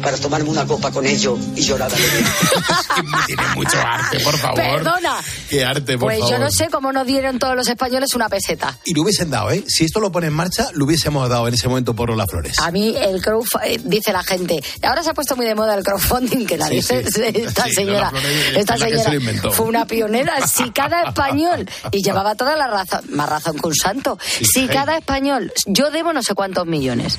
[0.05, 1.95] para tomarme una copa con ellos y llorar a
[3.25, 4.55] Tiene mucho arte, por favor.
[4.55, 5.17] Perdona.
[5.49, 6.33] Qué arte, por Pues favor.
[6.33, 8.77] yo no sé cómo nos dieron todos los españoles una peseta.
[8.85, 9.63] Y lo hubiesen dado, ¿eh?
[9.67, 12.59] Si esto lo pone en marcha, lo hubiésemos dado en ese momento por Lola Flores.
[12.59, 15.83] A mí el crowdfunding, dice la gente, ahora se ha puesto muy de moda el
[15.83, 17.03] crowdfunding, que Sí, sí.
[17.11, 20.47] se- esta Sí, señora, Flores esta la se señora fue una pionera.
[20.47, 24.97] Si cada español, y llevaba toda la razón, más razón que un santo, si cada
[24.97, 27.17] español, yo debo no sé cuántos millones,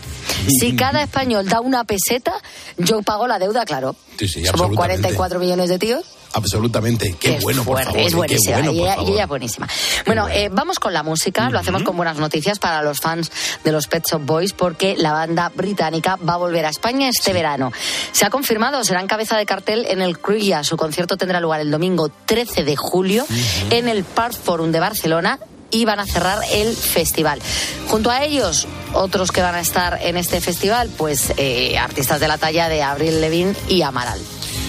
[0.48, 2.34] si cada español da una peseta,
[2.78, 3.96] yo pago la deuda, claro.
[4.18, 5.14] Sí, sí, Somos absolutamente.
[5.14, 6.04] 44 millones de tíos.
[6.32, 7.16] Absolutamente.
[7.18, 8.00] Qué, bueno, por fuerte, favor.
[8.00, 8.10] es ¿eh?
[8.10, 8.56] Qué buenísima.
[8.56, 9.68] bueno, y, ella, y ella es buenísima.
[10.04, 11.48] Bueno, eh, vamos con la música.
[11.48, 13.30] Lo hacemos con buenas noticias para los fans
[13.64, 17.32] de los Pet Shop Boys porque la banda británica va a volver a España este
[17.32, 17.72] verano.
[18.12, 20.62] Se ha confirmado, será en cabeza de cartel en el Cruilla.
[20.62, 23.24] Su concierto tendrá lugar el domingo 13 de julio
[23.70, 25.38] en el Park Forum de Barcelona
[25.70, 27.40] y van a cerrar el festival.
[27.88, 32.28] Junto a ellos, otros que van a estar en este festival, pues eh, artistas de
[32.28, 34.20] la talla de Avril Lavigne y Amaral.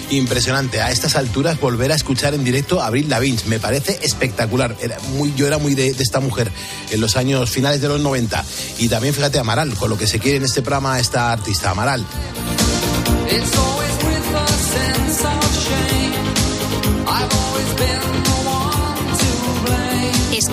[0.09, 0.81] Impresionante.
[0.81, 4.75] A estas alturas volver a escuchar en directo a Abril Lavigne me parece espectacular.
[4.81, 6.49] Era muy, yo era muy de, de esta mujer
[6.91, 8.43] en los años finales de los 90.
[8.77, 12.05] Y también fíjate Amaral, con lo que se quiere en este programa esta artista, Amaral.
[13.29, 13.57] It's